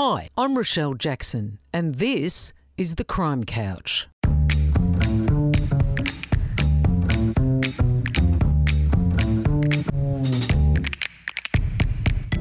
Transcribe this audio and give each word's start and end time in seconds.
Hi, 0.00 0.28
I'm 0.38 0.56
Rochelle 0.56 0.94
Jackson, 0.94 1.58
and 1.74 1.96
this 1.96 2.52
is 2.76 2.94
The 2.94 3.02
Crime 3.02 3.42
Couch. 3.42 4.06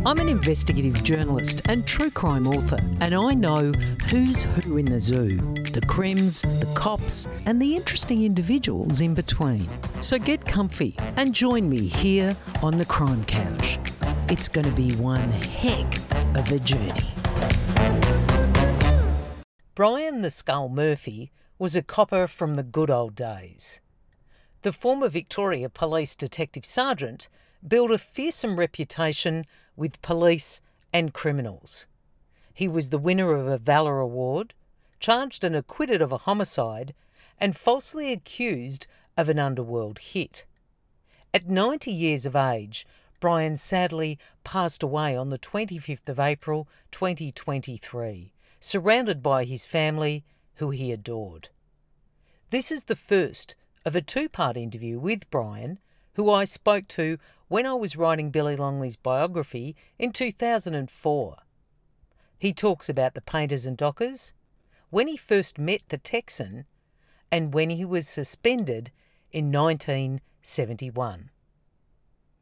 I'm 0.06 0.20
an 0.20 0.30
investigative 0.30 1.04
journalist 1.04 1.64
and 1.68 1.84
true 1.88 2.12
crime 2.12 2.46
author, 2.46 2.78
and 3.02 3.16
I 3.16 3.34
know 3.34 3.72
who's 4.12 4.44
who 4.44 4.78
in 4.78 4.86
the 4.86 5.00
zoo 5.00 5.38
the 5.74 5.82
crims, 5.88 6.44
the 6.44 6.72
cops, 6.76 7.28
and 7.48 7.60
the 7.60 7.76
interesting 7.76 8.24
individuals 8.24 9.02
in 9.02 9.16
between. 9.16 9.68
So 10.02 10.20
get 10.20 10.46
comfy 10.46 10.96
and 11.16 11.34
join 11.34 11.68
me 11.68 11.88
here 11.88 12.38
on 12.62 12.78
the 12.78 12.86
Crime 12.86 13.24
Couch. 13.24 13.80
It's 14.30 14.48
going 14.48 14.66
to 14.66 14.72
be 14.74 14.96
one 14.98 15.32
heck 15.32 15.92
of 16.36 16.52
a 16.52 16.60
journey. 16.60 17.08
Brian 19.76 20.22
the 20.22 20.32
Skull 20.32 20.70
Murphy 20.70 21.32
was 21.60 21.76
a 21.76 21.84
copper 21.84 22.26
from 22.26 22.56
the 22.56 22.64
good 22.64 22.90
old 22.90 23.14
days. 23.14 23.80
The 24.64 24.72
former 24.72 25.08
Victoria 25.08 25.70
Police 25.70 26.16
Detective 26.16 26.66
Sergeant 26.66 27.30
built 27.66 27.92
a 27.92 27.98
fearsome 27.98 28.58
reputation 28.58 29.46
with 29.76 30.02
police 30.02 30.62
and 30.92 31.14
criminals. 31.14 31.88
He 32.54 32.68
was 32.68 32.90
the 32.90 32.98
winner 32.98 33.34
of 33.34 33.48
a 33.48 33.58
Valour 33.60 34.00
Award, 34.00 34.56
charged 35.00 35.44
and 35.44 35.56
acquitted 35.56 36.02
of 36.02 36.12
a 36.12 36.18
homicide, 36.18 36.96
and 37.40 37.56
falsely 37.56 38.12
accused 38.12 38.88
of 39.16 39.30
an 39.30 39.38
underworld 39.38 40.00
hit. 40.00 40.46
At 41.34 41.48
90 41.48 41.92
years 41.92 42.26
of 42.26 42.36
age, 42.36 42.86
Brian 43.20 43.58
sadly 43.58 44.20
passed 44.44 44.84
away 44.84 45.16
on 45.16 45.30
the 45.30 45.40
25th 45.40 46.08
of 46.08 46.20
April 46.20 46.68
2023, 46.92 48.32
surrounded 48.60 49.24
by 49.24 49.44
his 49.44 49.66
family, 49.66 50.24
who 50.56 50.70
he 50.70 50.92
adored. 50.92 51.50
This 52.52 52.72
is 52.72 52.84
the 52.84 52.96
first 52.96 53.56
of 53.86 53.96
a 53.96 54.02
two 54.02 54.30
part 54.30 54.56
interview 54.56 55.00
with 55.00 55.30
Brian, 55.30 55.80
who 56.14 56.32
I 56.32 56.44
spoke 56.44 56.88
to 56.90 57.18
when 57.48 57.66
I 57.66 57.74
was 57.74 57.96
writing 57.96 58.30
Billy 58.30 58.56
Longley's 58.56 58.98
biography 58.98 59.76
in 59.98 60.12
2004. 60.12 61.38
He 62.38 62.54
talks 62.54 62.88
about 62.88 63.16
the 63.16 63.22
painters 63.22 63.66
and 63.66 63.76
dockers, 63.76 64.34
when 64.90 65.08
he 65.08 65.18
first 65.18 65.58
met 65.58 65.82
the 65.90 65.98
Texan, 65.98 66.66
and 67.32 67.54
when 67.54 67.72
he 67.72 67.84
was 67.84 68.08
suspended 68.08 68.92
in 69.32 69.52
1971. 69.52 71.32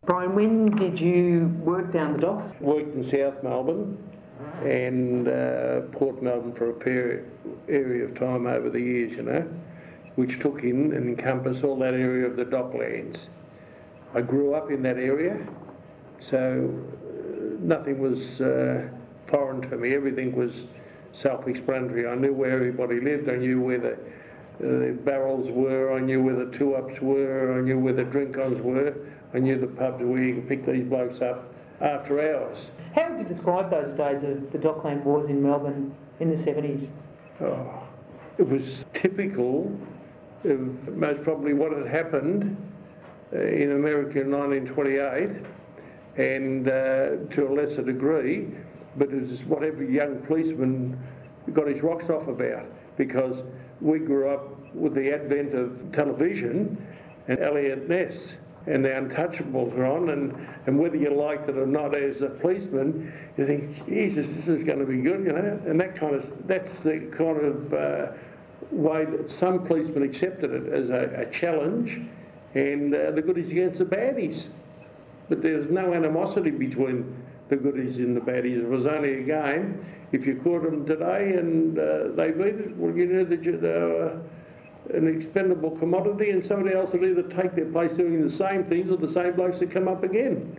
Brian, 0.06 0.36
when 0.36 0.70
did 0.76 1.00
you 1.00 1.52
work 1.64 1.92
down 1.92 2.14
the 2.14 2.20
docks? 2.20 2.46
Worked 2.62 2.96
in 2.96 3.04
South 3.10 3.42
Melbourne 3.44 3.98
and 4.64 5.28
uh, 5.28 5.82
Port 5.94 6.22
Melbourne 6.22 6.54
for 6.54 6.70
a 6.70 6.74
period, 6.74 7.32
area 7.68 8.06
of 8.06 8.14
time 8.20 8.46
over 8.46 8.70
the 8.70 8.80
years, 8.80 9.14
you 9.14 9.24
know, 9.24 9.48
which 10.16 10.40
took 10.42 10.64
in 10.64 10.94
and 10.94 11.18
encompassed 11.18 11.64
all 11.64 11.78
that 11.80 11.96
area 11.96 12.28
of 12.28 12.36
the 12.36 12.46
docklands. 12.46 13.20
I 14.14 14.22
grew 14.22 14.54
up 14.54 14.70
in 14.70 14.84
that 14.84 14.98
area, 14.98 15.40
so 16.30 16.70
uh, 16.70 17.56
nothing 17.60 18.00
was 18.00 18.20
uh, 18.40 18.88
foreign 19.32 19.68
to 19.70 19.78
me. 19.78 19.96
Everything 19.96 20.36
was 20.36 20.52
self-explanatory. 21.24 22.08
I 22.08 22.14
knew 22.14 22.34
where 22.34 22.52
everybody 22.52 23.00
lived. 23.02 23.28
I 23.28 23.38
knew 23.38 23.60
where 23.60 23.80
the, 23.80 23.94
uh, 23.94 23.98
the 24.60 25.00
barrels 25.04 25.50
were. 25.50 25.98
I 25.98 26.00
knew 26.00 26.22
where 26.22 26.46
the 26.46 26.56
two-ups 26.58 27.02
were. 27.02 27.58
I 27.58 27.62
knew 27.62 27.80
where 27.80 27.94
the 27.94 28.04
drink-ons 28.04 28.62
were. 28.62 28.96
I 29.36 29.40
knew 29.40 29.60
the 29.60 29.68
pubs 29.68 30.02
where 30.02 30.24
you 30.24 30.36
could 30.36 30.48
pick 30.48 30.66
these 30.66 30.86
blokes 30.86 31.20
up 31.22 31.54
after 31.82 32.22
hours. 32.22 32.58
How 32.96 33.12
would 33.12 33.20
you 33.20 33.26
describe 33.28 33.70
those 33.70 33.98
days 33.98 34.24
of 34.24 34.50
the 34.54 34.58
Dockland 34.58 35.04
Wars 35.04 35.30
in 35.30 35.44
Melbourne 35.44 35.94
in 36.22 36.30
the 36.30 36.38
70s? 36.38 36.88
Oh, 37.42 37.84
it 38.38 38.48
was 38.48 38.62
typical 38.94 39.78
of 40.46 40.88
most 40.96 41.22
probably 41.24 41.54
what 41.54 41.74
had 41.74 41.86
happened 41.86 42.56
uh, 43.34 43.42
in 43.42 43.74
America 43.74 44.22
in 44.22 44.32
1928 44.32 45.46
and 46.18 46.70
uh, 46.70 47.36
to 47.36 47.50
a 47.50 47.52
lesser 47.52 47.84
degree, 47.84 48.48
but 48.96 49.10
it 49.10 49.30
was 49.30 49.40
what 49.48 49.64
every 49.64 49.94
young 49.94 50.20
policeman 50.28 50.98
got 51.52 51.68
his 51.68 51.84
rocks 51.84 52.10
off 52.10 52.30
about 52.30 52.66
because 52.96 53.44
we 53.82 54.00
grew 54.00 54.30
up 54.30 54.74
with 54.74 54.96
the 54.96 55.14
advent 55.14 55.54
of 55.54 55.92
television 55.92 56.78
and 57.28 57.40
Eliot 57.40 57.90
Ness 57.90 58.14
and 58.68 58.84
the 58.84 58.90
Untouchables 58.90 59.78
are 59.78 59.86
on, 59.86 60.10
and, 60.10 60.48
and 60.66 60.80
whether 60.80 60.96
you 60.96 61.14
liked 61.14 61.50
it 61.50 61.58
or 61.58 61.68
not 61.68 61.96
as 61.96 62.22
a 62.22 62.30
policeman, 62.30 63.14
you 63.38 63.46
think, 63.46 63.88
Jesus, 63.88 64.28
this 64.28 64.48
is 64.48 64.64
going 64.64 64.80
to 64.80 64.86
be 64.86 64.98
good, 64.98 65.26
you 65.26 65.32
know, 65.32 65.60
and 65.68 65.80
that 65.80 65.96
kind 66.00 66.16
of, 66.16 66.26
that's 66.48 66.80
the 66.80 67.12
kind 67.16 67.38
of 67.46 67.74
uh, 67.74 68.08
way 68.72 69.06
that 69.06 69.30
some 69.40 69.66
policemen 69.66 70.04
accepted 70.04 70.52
it 70.52 70.74
as 70.74 70.90
a, 70.90 71.28
a 71.28 71.40
challenge, 71.40 72.02
and 72.56 72.96
uh, 72.96 73.12
the 73.12 73.22
goodies 73.22 73.52
against 73.52 73.80
the 73.80 73.86
baddies. 73.86 74.46
But 75.30 75.42
there's 75.42 75.70
no 75.70 75.94
animosity 75.94 76.52
between 76.52 77.24
the 77.50 77.56
goodies 77.56 77.98
and 77.98 78.16
the 78.16 78.22
baddies. 78.22 78.60
It 78.60 78.70
was 78.70 78.86
only 78.86 79.20
a 79.20 79.24
game. 79.24 79.86
If 80.12 80.26
you 80.26 80.40
caught 80.44 80.64
them 80.64 80.86
today 80.86 81.34
and 81.34 81.78
uh, 81.78 82.16
they 82.16 82.32
beat 82.32 82.56
it, 82.56 82.78
well, 82.78 82.96
you 82.96 83.06
know 83.06 83.26
that 83.26 83.44
you, 83.44 83.56
uh, 83.58 84.20
an 84.94 85.08
expendable 85.08 85.72
commodity 85.72 86.30
and 86.30 86.46
somebody 86.46 86.76
else 86.76 86.92
will 86.94 87.06
either 87.06 87.24
take 87.24 87.56
their 87.56 87.66
place 87.66 87.92
doing 87.98 88.28
the 88.28 88.36
same 88.36 88.64
things 88.66 88.92
or 88.92 88.98
the 88.98 89.12
same 89.14 89.34
blokes 89.36 89.60
that 89.60 89.72
come 89.72 89.88
up 89.88 90.04
again. 90.04 90.58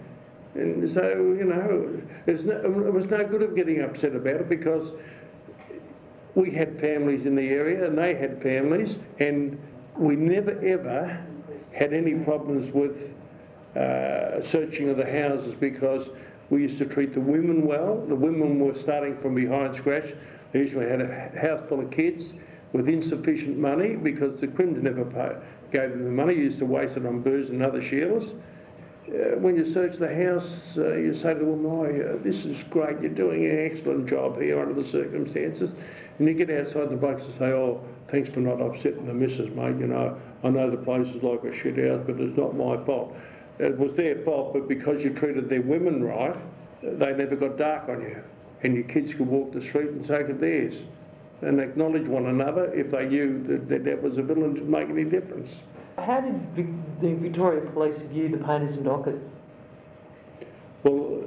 And 0.54 0.92
so, 0.94 1.03
you 1.03 1.44
know, 1.44 2.00
no, 2.26 2.60
it 2.86 2.92
was 2.92 3.04
no 3.06 3.25
good 3.25 3.42
of 3.42 3.54
getting 3.54 3.82
upset 3.82 4.16
about 4.16 4.36
it 4.36 4.48
because 4.48 4.88
we 6.34 6.50
had 6.50 6.81
families 6.81 7.26
in 7.26 7.34
the 7.34 7.48
area 7.48 7.86
and 7.86 7.97
they 7.97 8.15
had 8.15 8.42
families 8.42 8.97
and 9.20 9.59
we 9.97 10.16
never 10.16 10.59
ever 10.65 11.25
had 11.72 11.92
any 11.92 12.15
problems 12.15 12.72
with 12.75 12.92
uh, 13.76 14.42
searching 14.50 14.88
of 14.88 14.97
the 14.97 15.04
houses 15.04 15.54
because 15.60 16.09
we 16.48 16.62
used 16.62 16.78
to 16.78 16.86
treat 16.86 17.12
the 17.12 17.20
women 17.20 17.66
well. 17.66 18.03
The 18.09 18.15
women 18.15 18.59
were 18.59 18.75
starting 18.81 19.19
from 19.20 19.34
behind 19.34 19.76
scratch. 19.76 20.15
They 20.53 20.60
usually 20.60 20.88
had 20.88 21.03
a 21.03 21.38
house 21.38 21.62
full 21.69 21.81
of 21.81 21.91
kids 21.91 22.25
with 22.76 22.88
insufficient 22.88 23.56
money 23.56 23.97
because 23.97 24.38
the 24.41 24.47
crims 24.47 24.82
never 24.82 25.04
gave 25.72 25.91
them 25.91 26.04
the 26.04 26.10
money, 26.10 26.34
used 26.34 26.59
to 26.59 26.66
waste 26.66 26.97
it 26.97 27.06
on 27.06 27.22
booze 27.22 27.48
and 27.48 27.62
other 27.62 27.82
shields. 27.82 28.32
Uh, 29.09 29.38
when 29.38 29.56
you 29.56 29.72
search 29.72 29.97
the 29.98 30.09
house, 30.09 30.76
uh, 30.76 30.97
you 30.97 31.15
say 31.15 31.32
to 31.32 31.38
the 31.38 31.44
woman, 31.44 31.70
oh, 31.70 32.19
this 32.22 32.44
is 32.44 32.56
great, 32.70 33.00
you're 33.00 33.10
doing 33.10 33.47
an 33.47 33.70
excellent 33.70 34.09
job 34.09 34.41
here 34.41 34.60
under 34.60 34.81
the 34.81 34.88
circumstances. 34.91 35.70
And 36.19 36.28
you 36.28 36.34
get 36.34 36.50
outside 36.50 36.91
the 36.91 36.97
blokes 36.97 37.22
and 37.22 37.38
say, 37.38 37.47
oh, 37.47 37.81
thanks 38.10 38.28
for 38.31 38.41
not 38.41 38.60
upsetting 38.60 39.06
the 39.06 39.15
missus, 39.15 39.48
mate. 39.54 39.76
You 39.78 39.86
know, 39.86 40.20
I 40.42 40.50
know 40.50 40.70
the 40.70 40.76
place 40.76 41.06
is 41.15 41.22
like 41.22 41.44
a 41.44 41.56
shit 41.56 41.78
house, 41.78 42.03
but 42.06 42.20
it's 42.20 42.36
not 42.36 42.56
my 42.56 42.84
fault. 42.84 43.15
It 43.59 43.78
was 43.78 43.97
their 43.97 44.22
fault, 44.25 44.53
but 44.53 44.69
because 44.69 45.03
you 45.03 45.10
treated 45.10 45.48
their 45.48 45.62
women 45.62 46.03
right, 46.03 46.36
they 46.82 47.12
never 47.12 47.36
got 47.36 47.56
dark 47.56 47.88
on 47.88 48.03
you. 48.03 48.22
And 48.65 48.75
your 48.75 48.84
kids 48.84 49.12
could 49.12 49.28
walk 49.28 49.53
the 49.53 49.62
street 49.62 49.91
and 49.91 50.06
so 50.06 50.25
could 50.25 50.41
theirs 50.41 50.75
and 51.42 51.60
acknowledge 51.60 52.06
one 52.06 52.26
another 52.26 52.72
if 52.74 52.91
they 52.91 53.06
knew 53.06 53.42
that, 53.48 53.69
that 53.69 53.84
that 53.84 54.02
was 54.02 54.19
a 54.19 54.22
villain 54.22 54.54
to 54.54 54.62
make 54.62 54.88
any 54.88 55.04
difference. 55.04 55.50
How 55.98 56.20
did 56.20 56.41
Vic- 56.54 57.00
the 57.00 57.14
Victoria 57.14 57.70
Police 57.72 57.98
view 58.10 58.28
the 58.28 58.38
painters 58.38 58.76
and 58.76 58.84
dockers? 58.84 59.20
Well, 60.82 61.24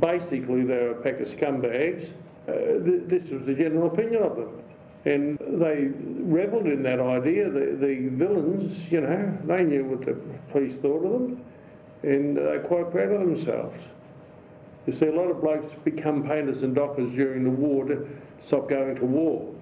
basically 0.00 0.64
they 0.64 0.74
were 0.74 0.90
a 0.92 1.02
pack 1.02 1.20
of 1.20 1.28
scumbags. 1.28 2.10
Uh, 2.48 2.84
th- 2.84 3.02
this 3.06 3.30
was 3.30 3.46
the 3.46 3.54
general 3.54 3.88
opinion 3.92 4.22
of 4.22 4.36
them. 4.36 4.60
And 5.06 5.38
they 5.38 5.88
revelled 6.22 6.66
in 6.66 6.82
that 6.84 7.00
idea. 7.00 7.50
The, 7.50 7.76
the 7.78 8.08
villains, 8.12 8.90
you 8.90 9.02
know, 9.02 9.38
they 9.44 9.62
knew 9.62 9.84
what 9.84 10.06
the 10.06 10.18
police 10.50 10.74
thought 10.80 11.04
of 11.04 11.12
them 11.12 11.44
and 12.04 12.36
they're 12.36 12.60
quite 12.60 12.90
proud 12.90 13.10
of 13.12 13.20
themselves. 13.20 13.80
You 14.86 14.98
see, 14.98 15.06
a 15.06 15.12
lot 15.12 15.30
of 15.30 15.40
blokes 15.40 15.72
become 15.84 16.22
painters 16.28 16.62
and 16.62 16.74
dockers 16.74 17.10
during 17.14 17.44
the 17.44 17.50
war 17.50 17.84
to 17.86 18.06
stop 18.46 18.68
going 18.68 18.96
to 18.96 19.04
war. 19.04 19.52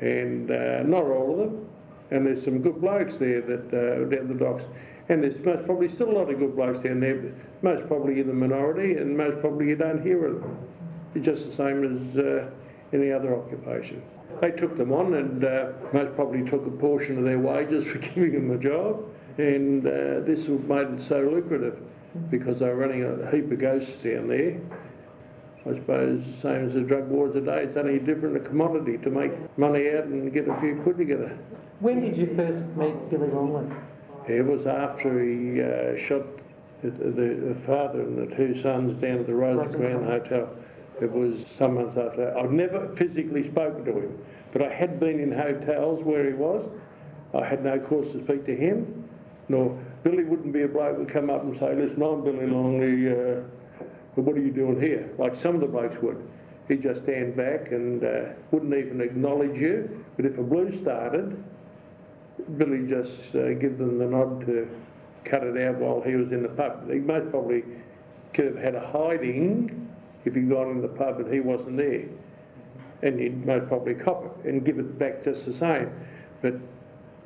And 0.00 0.50
uh, 0.50 0.82
not 0.84 1.04
all 1.04 1.32
of 1.32 1.38
them. 1.38 1.68
And 2.10 2.26
there's 2.26 2.44
some 2.44 2.60
good 2.60 2.80
blokes 2.80 3.14
there 3.18 3.40
that 3.40 3.66
uh, 3.72 4.14
down 4.14 4.28
the 4.28 4.34
docks. 4.34 4.64
And 5.08 5.22
there's 5.22 5.42
most 5.44 5.64
probably 5.66 5.92
still 5.94 6.10
a 6.10 6.16
lot 6.18 6.30
of 6.30 6.38
good 6.38 6.54
blokes 6.56 6.82
down 6.84 7.00
there, 7.00 7.32
most 7.62 7.86
probably 7.88 8.20
in 8.20 8.26
the 8.26 8.34
minority, 8.34 8.94
and 8.94 9.16
most 9.16 9.40
probably 9.40 9.68
you 9.68 9.76
don't 9.76 10.02
hear 10.02 10.26
of 10.26 10.40
them. 10.40 10.58
It's 11.14 11.24
just 11.24 11.44
the 11.44 11.56
same 11.56 11.84
as 11.84 12.18
uh, 12.18 12.50
any 12.92 13.10
other 13.10 13.36
occupation. 13.36 14.02
They 14.40 14.50
took 14.50 14.76
them 14.76 14.92
on 14.92 15.14
and 15.14 15.44
uh, 15.44 15.72
most 15.92 16.14
probably 16.14 16.48
took 16.48 16.66
a 16.66 16.70
portion 16.70 17.18
of 17.18 17.24
their 17.24 17.38
wages 17.38 17.84
for 17.92 17.98
giving 17.98 18.48
them 18.48 18.50
a 18.50 18.62
job. 18.62 19.04
And 19.38 19.86
uh, 19.86 20.20
this 20.26 20.46
made 20.48 21.00
it 21.00 21.08
so 21.08 21.20
lucrative 21.20 21.78
because 22.30 22.58
they 22.58 22.66
were 22.66 22.76
running 22.76 23.02
a 23.04 23.30
heap 23.30 23.50
of 23.50 23.58
ghosts 23.58 23.92
down 24.04 24.28
there. 24.28 24.60
I 25.64 25.74
suppose 25.76 26.24
the 26.24 26.42
same 26.42 26.68
as 26.68 26.74
the 26.74 26.80
drug 26.80 27.08
wars 27.08 27.34
today, 27.34 27.64
it's 27.64 27.76
only 27.76 28.00
different 28.00 28.36
a 28.36 28.40
commodity 28.40 28.98
to 28.98 29.10
make 29.10 29.32
money 29.56 29.90
out 29.90 30.04
and 30.04 30.32
get 30.32 30.48
a 30.48 30.60
few 30.60 30.80
quid 30.82 30.98
together. 30.98 31.38
When 31.78 32.00
did 32.00 32.16
you 32.16 32.34
first 32.34 32.64
meet 32.76 33.10
Billy 33.10 33.28
Longley? 33.28 33.72
It 34.28 34.44
was 34.44 34.66
after 34.66 35.22
he 35.22 35.62
uh, 35.62 35.98
shot 36.08 36.26
the, 36.82 36.90
the, 36.90 37.54
the, 37.54 37.56
father 37.66 38.00
and 38.00 38.18
the 38.18 38.36
two 38.36 38.60
sons 38.62 39.00
down 39.00 39.20
at 39.20 39.26
the 39.26 39.34
Rose 39.34 39.72
Crown 39.74 40.04
Hotel. 40.04 40.48
It 41.00 41.10
was 41.10 41.34
some 41.58 41.74
months 41.74 41.96
after 41.96 42.26
that. 42.26 42.36
I've 42.36 42.50
never 42.50 42.94
physically 42.96 43.50
spoken 43.50 43.84
to 43.84 43.92
him, 43.92 44.18
but 44.52 44.62
I 44.62 44.72
had 44.72 44.98
been 44.98 45.20
in 45.20 45.32
hotels 45.32 46.04
where 46.04 46.26
he 46.26 46.34
was. 46.34 46.68
I 47.34 47.46
had 47.46 47.64
no 47.64 47.78
cause 47.78 48.12
to 48.12 48.24
speak 48.24 48.46
to 48.46 48.56
him, 48.56 49.08
nor 49.48 49.78
Billy 50.02 50.24
wouldn't 50.24 50.52
be 50.52 50.62
a 50.62 50.68
bloke 50.68 50.96
who 50.96 51.04
would 51.04 51.12
come 51.12 51.30
up 51.30 51.44
and 51.44 51.58
say, 51.58 51.74
listen, 51.74 52.02
I'm 52.02 52.24
Billy 52.24 52.46
Longley, 52.46 53.10
uh, 53.10 53.42
but 54.14 54.24
what 54.24 54.36
are 54.36 54.40
you 54.40 54.52
doing 54.52 54.80
here? 54.80 55.10
Like 55.18 55.40
some 55.40 55.54
of 55.54 55.60
the 55.60 55.66
blokes 55.66 55.96
would. 56.02 56.22
He'd 56.68 56.82
just 56.82 57.02
stand 57.02 57.36
back 57.36 57.72
and 57.72 58.04
uh, 58.04 58.32
wouldn't 58.50 58.74
even 58.74 59.00
acknowledge 59.00 59.58
you. 59.58 60.04
But 60.16 60.26
if 60.26 60.38
a 60.38 60.42
blue 60.42 60.80
started, 60.82 61.42
Billy 62.56 62.86
just 62.88 63.34
uh, 63.34 63.54
give 63.54 63.78
them 63.78 63.98
the 63.98 64.06
nod 64.06 64.46
to 64.46 64.68
cut 65.24 65.42
it 65.44 65.60
out 65.62 65.76
while 65.76 66.02
he 66.02 66.14
was 66.14 66.30
in 66.32 66.42
the 66.42 66.48
pub. 66.48 66.90
He 66.90 66.98
most 66.98 67.30
probably 67.30 67.64
could 68.34 68.46
have 68.46 68.56
had 68.56 68.74
a 68.74 68.86
hiding 68.92 69.88
if 70.24 70.34
he'd 70.34 70.48
gone 70.48 70.70
in 70.70 70.82
the 70.82 70.88
pub 70.88 71.20
and 71.20 71.32
he 71.32 71.40
wasn't 71.40 71.76
there. 71.76 72.04
And 73.02 73.18
he'd 73.18 73.44
most 73.44 73.68
probably 73.68 73.94
cop 73.94 74.24
it 74.24 74.48
and 74.48 74.64
give 74.64 74.78
it 74.78 74.98
back 74.98 75.24
just 75.24 75.44
the 75.44 75.54
same. 75.54 75.90
But 76.40 76.54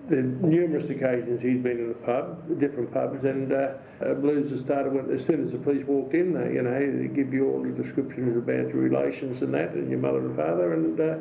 the 0.08 0.16
numerous 0.22 0.88
occasions 0.90 1.40
he's 1.42 1.62
been 1.62 1.78
in 1.78 1.88
the 1.88 2.00
pub, 2.06 2.60
different 2.60 2.92
pubs, 2.92 3.24
and 3.24 3.52
uh, 3.52 3.74
uh, 4.04 4.14
blues 4.14 4.50
have 4.52 4.64
started 4.64 4.92
when, 4.92 5.10
as 5.18 5.26
soon 5.26 5.46
as 5.46 5.52
the 5.52 5.58
police 5.58 5.84
walked 5.86 6.14
in. 6.14 6.32
They, 6.32 6.54
you 6.54 6.62
know, 6.62 6.70
they 6.78 7.08
give 7.08 7.32
you 7.32 7.50
all 7.50 7.62
the 7.62 7.70
descriptions 7.70 8.36
about 8.36 8.68
your 8.72 8.82
relations 8.82 9.42
and 9.42 9.52
that, 9.54 9.70
and 9.72 9.90
your 9.90 9.98
mother 9.98 10.18
and 10.20 10.36
father, 10.36 10.74
and 10.74 11.00
uh, 11.00 11.16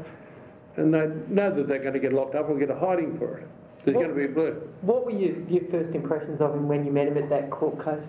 and 0.77 0.93
they 0.93 1.07
know 1.33 1.55
that 1.55 1.67
they're 1.67 1.79
going 1.81 1.93
to 1.93 1.99
get 1.99 2.13
locked 2.13 2.35
up 2.35 2.49
or 2.49 2.59
get 2.59 2.69
a 2.69 2.75
hiding 2.77 3.17
for 3.17 3.37
it. 3.39 3.47
There's 3.85 3.95
What- 3.95 4.03
going 4.05 4.15
to 4.15 4.27
be 4.27 4.31
a 4.31 4.35
blue. 4.35 4.61
What 4.81 5.05
were 5.05 5.11
your, 5.11 5.39
your 5.49 5.63
first 5.71 5.95
impressions 5.95 6.41
of 6.41 6.53
him 6.53 6.67
when 6.67 6.85
you 6.85 6.91
met 6.91 7.07
him 7.07 7.17
at 7.17 7.29
that 7.29 7.49
court 7.49 7.77
case? 7.83 8.05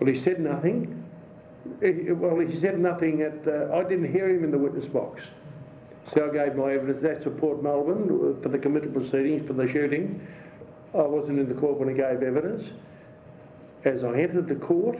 Well, 0.00 0.12
he 0.12 0.22
said 0.24 0.40
nothing. 0.40 1.04
He, 1.82 2.10
well, 2.12 2.38
he 2.40 2.58
said 2.60 2.78
nothing 2.80 3.20
at. 3.22 3.46
Uh, 3.46 3.74
I 3.76 3.82
didn't 3.82 4.10
hear 4.10 4.28
him 4.30 4.42
in 4.44 4.50
the 4.50 4.58
witness 4.58 4.86
box. 4.86 5.20
So 6.14 6.28
I 6.28 6.32
gave 6.32 6.56
my 6.56 6.72
evidence. 6.72 6.98
That's 7.02 7.24
at 7.24 7.38
Port 7.38 7.62
Melbourne 7.62 8.38
for 8.42 8.48
the 8.48 8.58
committal 8.58 8.90
proceedings 8.90 9.46
for 9.46 9.52
the 9.52 9.70
shooting. 9.70 10.26
I 10.92 11.02
wasn't 11.02 11.38
in 11.38 11.48
the 11.48 11.54
court 11.54 11.78
when 11.78 11.88
he 11.88 11.94
gave 11.94 12.22
evidence. 12.22 12.68
As 13.84 14.02
I 14.02 14.18
entered 14.18 14.48
the 14.48 14.56
court 14.56 14.98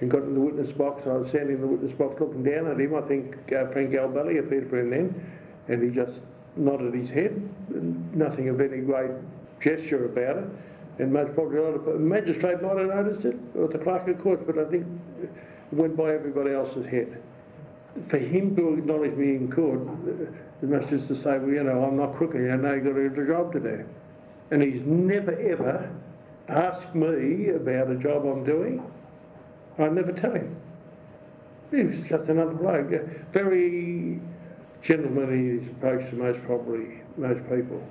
and 0.00 0.10
got 0.10 0.22
in 0.22 0.34
the 0.34 0.40
witness 0.40 0.76
box, 0.76 1.02
I 1.06 1.12
was 1.12 1.28
standing 1.30 1.56
in 1.56 1.60
the 1.60 1.66
witness 1.66 1.92
box 1.96 2.20
looking 2.20 2.42
down 2.42 2.66
at 2.66 2.80
him. 2.80 2.94
I 2.94 3.02
think 3.02 3.36
uh, 3.52 3.70
Frank 3.72 3.90
Galbally 3.90 4.40
appeared 4.40 4.68
for 4.68 4.80
him 4.80 4.90
then, 4.90 5.30
and 5.68 5.82
he 5.82 5.94
just 5.94 6.18
nodded 6.56 6.92
his 6.94 7.08
head. 7.10 7.40
Nothing 8.14 8.48
of 8.48 8.60
any 8.60 8.78
great 8.78 9.10
gesture 9.62 10.06
about 10.06 10.38
it. 10.38 10.48
And 10.98 11.12
most 11.12 11.34
probably 11.34 11.58
the 11.58 11.98
magistrate 11.98 12.62
might 12.62 12.76
have 12.76 12.88
noticed 12.88 13.24
it, 13.24 13.36
or 13.56 13.68
the 13.68 13.78
clerk 13.78 14.06
of 14.08 14.20
court, 14.20 14.46
but 14.46 14.58
I 14.58 14.70
think 14.70 14.86
it 15.22 15.30
went 15.72 15.96
by 15.96 16.12
everybody 16.12 16.52
else's 16.52 16.86
head. 16.86 17.20
For 18.10 18.18
him 18.18 18.56
to 18.56 18.74
acknowledge 18.74 19.14
me 19.14 19.36
in 19.36 19.52
court, 19.52 19.80
it 20.62 20.68
must 20.68 20.88
just 20.90 21.06
to 21.08 21.16
say, 21.22 21.38
well, 21.38 21.48
you 21.48 21.62
know, 21.62 21.84
I'm 21.84 21.96
not 21.96 22.16
crooked, 22.16 22.50
I 22.50 22.56
know 22.56 22.74
you've 22.74 23.14
got 23.14 23.22
a 23.22 23.26
job 23.26 23.52
to 23.52 23.60
do. 23.60 23.84
And 24.50 24.62
he's 24.62 24.82
never 24.84 25.32
ever 25.32 25.90
asked 26.48 26.94
me 26.94 27.50
about 27.50 27.90
a 27.90 27.96
job 27.96 28.26
I'm 28.26 28.44
doing. 28.44 28.82
I 29.78 29.88
never 29.88 30.12
tell 30.12 30.32
him. 30.32 30.56
He 31.70 31.82
was 31.82 31.96
just 32.08 32.28
another 32.28 32.52
bloke. 32.52 32.90
Very 33.32 34.20
gentlemanly 34.82 35.38
in 35.38 35.60
his 35.60 35.70
approach 35.70 36.10
to 36.10 36.16
most 36.16 36.38
probably 36.44 37.00
most 37.16 37.40
people. 37.48 37.82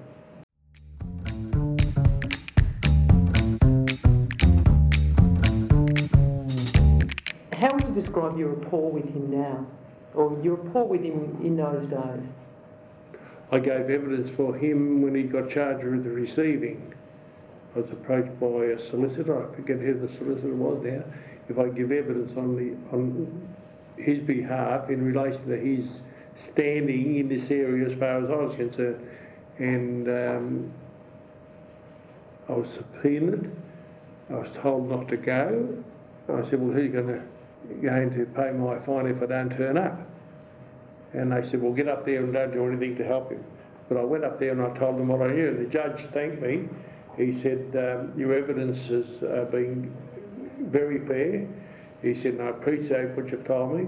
How 7.58 7.74
would 7.74 7.84
you 7.84 8.02
describe 8.02 8.38
your 8.38 8.50
rapport 8.50 8.92
with 8.92 9.06
him 9.06 9.32
now? 9.32 9.66
Or 10.14 10.40
your 10.44 10.56
rapport 10.56 10.88
with 10.88 11.02
him 11.02 11.40
in 11.44 11.58
those 11.58 11.88
days? 11.88 13.20
I 13.52 13.60
gave 13.60 13.90
evidence 13.90 14.32
for 14.36 14.56
him 14.56 15.02
when 15.02 15.16
he 15.16 15.24
got 15.24 15.50
charged 15.50 15.84
with 15.86 16.04
the 16.04 16.10
receiving. 16.10 16.94
I 17.76 17.80
was 17.80 17.92
approached 17.92 18.40
by 18.40 18.66
a 18.66 18.90
solicitor, 18.90 19.48
I 19.48 19.56
forget 19.56 19.80
who 19.80 20.00
the 20.00 20.14
solicitor 20.18 20.56
was 20.56 20.84
now, 20.84 21.04
if 21.50 21.58
I 21.58 21.70
give 21.70 21.92
evidence 21.92 22.32
on 22.38 22.56
the 22.56 22.96
on 22.96 23.50
his 23.98 24.20
behalf 24.20 24.90
in 24.90 25.04
relation 25.04 25.48
to 25.48 25.58
his 25.58 25.86
standing 26.52 27.18
in 27.18 27.30
this 27.30 27.50
area 27.50 27.90
as 27.90 27.98
far 28.00 28.24
as 28.24 28.30
I 28.30 28.36
was 28.36 28.56
concerned. 28.56 29.08
And 29.60 30.08
um, 30.08 30.74
I 32.50 32.54
was 32.54 32.68
subpoenaed. 32.76 33.52
I 34.30 34.34
was 34.34 34.50
told 34.62 34.90
not 34.90 35.08
to 35.10 35.18
go. 35.18 35.84
I 36.30 36.50
said, 36.50 36.60
well, 36.60 36.74
who's 36.74 36.92
going 36.92 37.08
to, 37.08 37.22
going 37.82 38.12
to 38.12 38.26
pay 38.34 38.52
my 38.52 38.80
fine 38.86 39.08
if 39.08 39.22
I 39.22 39.26
don't 39.26 39.50
turn 39.58 39.78
up? 39.78 40.00
And 41.14 41.32
they 41.32 41.48
said, 41.50 41.62
well, 41.62 41.74
get 41.74 41.88
up 41.88 42.06
there 42.06 42.24
and 42.24 42.34
don't 42.34 42.52
do 42.52 42.66
anything 42.68 42.96
to 42.98 43.06
help 43.06 43.32
him. 43.32 43.44
But 43.88 43.98
I 43.98 44.04
went 44.04 44.24
up 44.24 44.40
there 44.40 44.52
and 44.52 44.62
I 44.62 44.78
told 44.80 44.98
them 44.98 45.10
what 45.10 45.22
I 45.22 45.34
knew. 45.34 45.58
The 45.58 45.70
judge 45.70 46.00
thanked 46.14 46.42
me. 46.42 46.68
He 47.18 47.40
said, 47.44 47.76
um, 47.78 48.14
your 48.18 48.34
evidence 48.34 48.78
has 48.90 49.24
uh, 49.24 49.46
been 49.52 49.96
very 50.72 51.06
fair. 51.08 51.48
He 52.02 52.22
said, 52.22 52.40
I 52.42 52.50
appreciate 52.50 53.16
what 53.16 53.30
you've 53.30 53.46
told 53.46 53.78
me. 53.78 53.88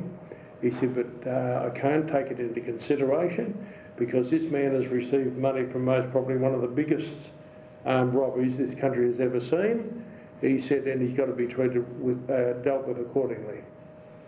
He 0.61 0.71
said, 0.79 0.95
but 0.95 1.29
uh, 1.29 1.69
I 1.71 1.79
can't 1.79 2.07
take 2.07 2.27
it 2.27 2.39
into 2.39 2.61
consideration 2.61 3.67
because 3.97 4.29
this 4.29 4.43
man 4.51 4.79
has 4.79 4.91
received 4.91 5.37
money 5.37 5.65
from 5.71 5.85
most 5.85 6.11
probably 6.11 6.37
one 6.37 6.53
of 6.53 6.61
the 6.61 6.67
biggest 6.67 7.09
armed 7.85 8.13
robberies 8.13 8.57
this 8.57 8.79
country 8.79 9.11
has 9.11 9.19
ever 9.19 9.39
seen. 9.41 10.04
He 10.45 10.61
said, 10.67 10.87
and 10.87 11.01
he's 11.01 11.17
got 11.17 11.25
to 11.25 11.33
be 11.33 11.47
treated 11.47 11.83
with, 12.01 12.29
uh, 12.29 12.53
dealt 12.63 12.87
with 12.87 12.99
accordingly. 12.99 13.59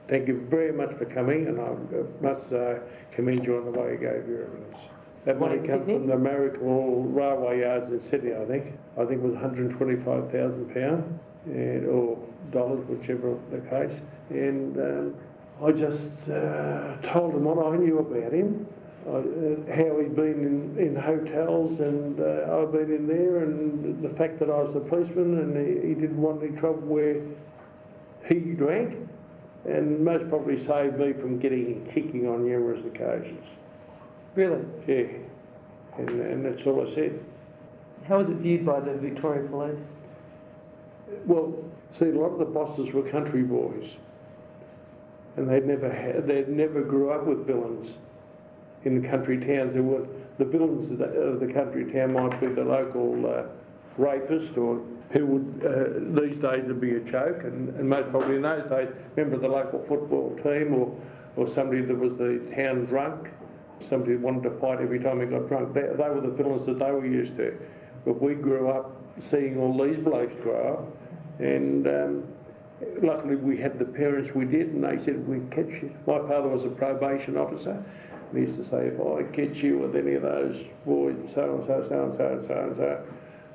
Thank 0.09 0.27
you 0.27 0.47
very 0.49 0.71
much 0.71 0.97
for 0.97 1.05
coming, 1.05 1.47
and 1.47 1.59
I 1.59 1.65
uh, 1.65 2.03
must 2.21 2.51
uh, 2.53 2.79
commend 3.11 3.43
you 3.45 3.57
on 3.57 3.65
the 3.65 3.71
way 3.71 3.91
you 3.91 3.97
gave 3.97 4.27
your 4.27 4.45
evidence. 4.45 4.77
That 5.25 5.39
money 5.39 5.57
came 5.67 5.83
from 5.83 6.07
the 6.07 6.17
Miracle 6.17 7.03
Railway 7.03 7.59
Yards 7.59 7.91
in 7.91 8.01
Sydney, 8.09 8.33
I 8.33 8.45
think. 8.45 8.73
I 8.97 9.03
think 9.03 9.21
it 9.21 9.23
was 9.23 9.35
£125,000 9.35 11.19
and, 11.47 11.85
or 11.85 12.17
dollars, 12.51 12.87
whichever 12.87 13.37
the 13.51 13.59
case. 13.69 13.99
And 14.29 14.77
um, 14.77 15.15
I 15.61 15.71
just 15.71 16.29
uh, 16.29 16.95
told 17.13 17.35
him 17.35 17.43
what 17.43 17.65
I 17.65 17.75
knew 17.75 17.99
about 17.99 18.31
him, 18.31 18.65
uh, 19.07 19.21
how 19.69 19.99
he'd 20.01 20.15
been 20.15 20.75
in, 20.77 20.87
in 20.87 20.95
hotels, 20.95 21.79
and 21.79 22.19
uh, 22.19 22.57
I'd 22.57 22.71
been 22.73 22.93
in 22.93 23.07
there, 23.07 23.43
and 23.43 24.03
the 24.03 24.09
fact 24.17 24.37
that 24.39 24.49
I 24.49 24.63
was 24.63 24.75
a 24.75 24.81
policeman, 24.81 25.39
and 25.39 25.55
he, 25.55 25.89
he 25.89 25.93
didn't 25.95 26.21
want 26.21 26.43
any 26.43 26.57
trouble 26.57 26.81
where 26.81 27.21
he 28.27 28.39
drank, 28.39 28.97
and 29.65 30.03
most 30.03 30.27
probably 30.29 30.65
saved 30.67 30.99
me 30.99 31.13
from 31.13 31.39
getting 31.39 31.89
kicking 31.93 32.27
on 32.27 32.45
numerous 32.45 32.85
occasions. 32.85 33.45
Really? 34.35 34.61
Yeah, 34.87 35.07
and, 35.99 36.09
and 36.09 36.45
that's 36.45 36.67
all 36.67 36.85
I 36.85 36.93
said. 36.93 37.19
How 38.09 38.19
was 38.19 38.29
it 38.29 38.37
viewed 38.37 38.65
by 38.65 38.81
the 38.81 38.93
Victoria 38.93 39.47
Police? 39.47 39.79
Well, 41.25 41.53
see, 41.97 42.05
a 42.05 42.11
lot 42.11 42.33
of 42.33 42.39
the 42.39 42.45
bosses 42.45 42.93
were 42.93 43.09
country 43.09 43.43
boys, 43.43 43.89
and 45.37 45.49
they'd 45.49 45.65
never 45.65 45.89
had, 45.89 46.27
they'd 46.27 46.49
never 46.49 46.81
grew 46.81 47.11
up 47.11 47.25
with 47.25 47.47
villains 47.47 47.89
in 48.87 49.01
the 49.01 49.07
country 49.07 49.37
towns. 49.37 49.73
There 49.73 49.83
were 49.83 50.07
the 50.37 50.45
villains 50.45 50.91
of 50.91 50.97
the, 50.99 51.05
of 51.05 51.39
the 51.39 51.51
country 51.51 51.91
town 51.91 52.13
might 52.13 52.39
be 52.39 52.47
the 52.47 52.63
local 52.63 53.25
uh, 53.25 53.43
rapist 53.97 54.57
or 54.57 54.81
who 55.11 55.25
would 55.25 55.65
uh, 55.65 56.21
these 56.21 56.41
days 56.41 56.63
would 56.67 56.81
be 56.81 56.95
a 56.95 56.99
joke, 56.99 57.43
and, 57.43 57.69
and 57.75 57.89
most 57.89 58.09
probably 58.11 58.35
in 58.35 58.41
those 58.41 58.69
days, 58.69 58.89
member 59.15 59.35
of 59.35 59.41
the 59.41 59.47
local 59.47 59.83
football 59.87 60.35
team 60.43 60.73
or 60.73 60.93
or 61.37 61.53
somebody 61.53 61.81
that 61.81 61.95
was 61.95 62.11
the 62.17 62.41
town 62.55 62.85
drunk, 62.85 63.29
somebody 63.89 64.13
who 64.13 64.19
wanted 64.19 64.43
to 64.43 64.59
fight 64.59 64.81
every 64.81 64.99
time 64.99 65.19
he 65.21 65.27
got 65.27 65.47
drunk. 65.47 65.73
They, 65.73 65.81
they 65.81 66.09
were 66.09 66.21
the 66.21 66.33
villains 66.35 66.65
that 66.65 66.79
they 66.79 66.91
were 66.91 67.05
used 67.05 67.37
to. 67.37 67.55
But 68.05 68.21
we 68.21 68.33
grew 68.33 68.69
up 68.69 68.99
seeing 69.29 69.57
all 69.59 69.77
these 69.85 69.97
blokes 70.03 70.33
grow 70.41 70.73
up, 70.73 71.41
and 71.41 71.87
um, 71.87 72.23
luckily 73.01 73.35
we 73.35 73.57
had 73.57 73.79
the 73.79 73.85
parents 73.85 74.31
we 74.35 74.45
did, 74.45 74.73
and 74.73 74.83
they 74.83 75.03
said 75.05 75.27
we 75.27 75.39
catch 75.51 75.81
you. 75.81 75.93
My 76.05 76.19
father 76.19 76.49
was 76.49 76.65
a 76.65 76.69
probation 76.69 77.37
officer. 77.37 77.83
And 78.29 78.37
he 78.37 78.51
used 78.51 78.61
to 78.63 78.69
say, 78.69 78.87
if 78.87 78.99
I 78.99 79.23
catch 79.35 79.63
you 79.63 79.79
with 79.79 79.95
any 79.95 80.15
of 80.15 80.23
those 80.23 80.55
boys, 80.85 81.15
so 81.33 81.55
and 81.55 81.67
so, 81.67 81.85
so 81.89 82.03
and 82.03 82.17
so, 82.17 82.27
and 82.27 82.47
so 82.47 82.53
and 82.53 82.75
so, 82.77 83.05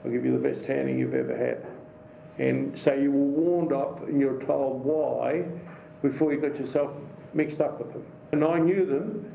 I'll 0.04 0.10
give 0.10 0.24
you 0.24 0.32
the 0.32 0.48
best 0.48 0.66
tanning 0.66 0.98
you've 0.98 1.14
ever 1.14 1.36
had. 1.36 1.66
And 2.44 2.78
so 2.84 2.94
you 2.94 3.12
were 3.12 3.18
warned 3.18 3.72
up 3.72 4.08
and 4.08 4.18
you 4.18 4.26
were 4.28 4.44
told 4.44 4.84
why 4.84 5.44
before 6.00 6.32
you 6.32 6.40
got 6.40 6.58
yourself 6.58 6.90
mixed 7.34 7.60
up 7.60 7.78
with 7.78 7.92
them. 7.92 8.04
And 8.32 8.44
I 8.44 8.58
knew 8.58 8.86
them, 8.86 9.30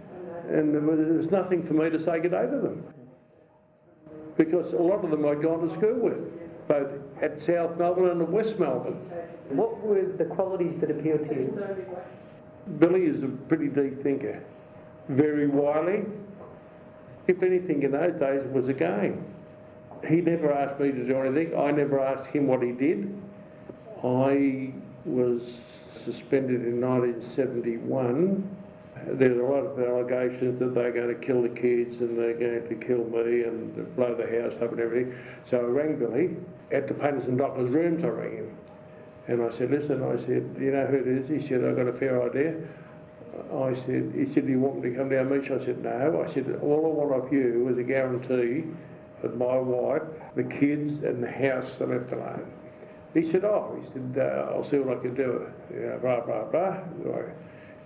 and 0.49 0.73
there 0.73 0.81
was, 0.81 0.97
there 0.97 1.17
was 1.17 1.31
nothing 1.31 1.65
for 1.67 1.73
me 1.73 1.89
to 1.89 2.03
say 2.03 2.19
good 2.19 2.31
day 2.31 2.41
to 2.41 2.59
them 2.61 2.83
because 4.37 4.71
a 4.73 4.81
lot 4.81 5.03
of 5.03 5.11
them 5.11 5.25
I'd 5.25 5.41
gone 5.41 5.67
to 5.67 5.75
school 5.75 5.99
with, 5.99 6.17
both 6.67 6.87
at 7.21 7.39
South 7.47 7.77
Melbourne 7.77 8.09
and 8.09 8.21
at 8.21 8.31
West 8.31 8.53
Melbourne. 8.59 8.99
What 9.49 9.81
were 9.81 10.05
the 10.17 10.25
qualities 10.25 10.79
that 10.79 10.91
appealed 10.91 11.27
to 11.27 11.35
you? 11.35 11.59
Billy 12.79 13.01
is 13.01 13.23
a 13.23 13.27
pretty 13.47 13.67
deep 13.67 14.03
thinker, 14.03 14.43
very 15.09 15.47
wily. 15.47 16.03
If 17.27 17.43
anything 17.43 17.83
in 17.83 17.91
those 17.91 18.13
days 18.19 18.41
it 18.43 18.51
was 18.51 18.69
a 18.69 18.73
game. 18.73 19.23
He 20.07 20.21
never 20.21 20.51
asked 20.53 20.79
me 20.79 20.91
to 20.91 21.05
do 21.05 21.17
anything. 21.17 21.57
I 21.57 21.71
never 21.71 21.99
asked 21.99 22.29
him 22.29 22.47
what 22.47 22.61
he 22.61 22.71
did. 22.71 23.13
I 24.03 24.71
was 25.05 25.41
suspended 26.05 26.65
in 26.65 26.79
1971. 26.79 28.55
There's 29.11 29.37
a 29.37 29.43
lot 29.43 29.65
of 29.65 29.79
allegations 29.79 30.59
that 30.59 30.73
they're 30.73 30.91
going 30.91 31.19
to 31.19 31.25
kill 31.25 31.41
the 31.41 31.49
kids 31.49 31.99
and 31.99 32.17
they're 32.17 32.37
going 32.37 32.67
to 32.67 32.85
kill 32.85 33.05
me 33.05 33.43
and 33.43 33.95
blow 33.95 34.15
the 34.15 34.25
house 34.25 34.53
up 34.61 34.71
and 34.71 34.79
everything. 34.79 35.15
So 35.49 35.57
I 35.57 35.63
rang 35.63 35.97
Billy 35.97 36.35
at 36.71 36.87
the 36.87 36.93
Painters 36.93 37.25
and 37.27 37.37
Dockers 37.37 37.69
rooms. 37.69 38.03
I 38.03 38.07
rang 38.07 38.37
him 38.37 38.57
and 39.27 39.41
I 39.41 39.57
said, 39.57 39.71
"Listen," 39.71 40.01
I 40.03 40.15
said, 40.25 40.55
"you 40.59 40.71
know 40.71 40.85
who 40.85 40.97
it 40.97 41.07
is?" 41.07 41.27
He 41.29 41.47
said, 41.47 41.63
"I've 41.63 41.75
got 41.75 41.87
a 41.87 41.93
fair 41.93 42.23
idea." 42.23 42.55
I 43.53 43.73
said, 43.85 44.13
"He 44.15 44.33
said, 44.33 44.45
do 44.45 44.51
you 44.51 44.59
want 44.59 44.83
me 44.83 44.89
to 44.89 44.95
come 44.95 45.09
down 45.09 45.27
and 45.27 45.41
meet 45.41 45.49
you?" 45.49 45.59
I 45.59 45.65
said, 45.65 45.83
"No." 45.83 46.25
I 46.27 46.33
said, 46.33 46.59
"All 46.61 46.85
I 46.85 47.05
want 47.05 47.25
of 47.25 47.33
you 47.33 47.67
is 47.69 47.77
a 47.77 47.83
guarantee 47.83 48.63
that 49.21 49.37
my 49.37 49.57
wife, 49.57 50.01
the 50.35 50.43
kids, 50.43 51.03
and 51.03 51.23
the 51.23 51.29
house 51.31 51.69
are 51.79 51.87
left 51.87 52.11
alone." 52.11 52.51
He 53.13 53.31
said, 53.31 53.45
"Oh," 53.45 53.79
he 53.79 53.91
said, 53.93 54.17
uh, 54.17 54.51
"I'll 54.51 54.69
see 54.69 54.77
what 54.79 54.97
I 54.97 55.01
can 55.01 55.13
do." 55.15 55.47
Know, 55.71 55.99
blah 56.01 56.21
blah 56.21 56.45
blah. 56.45 56.77
Right. 57.03 57.25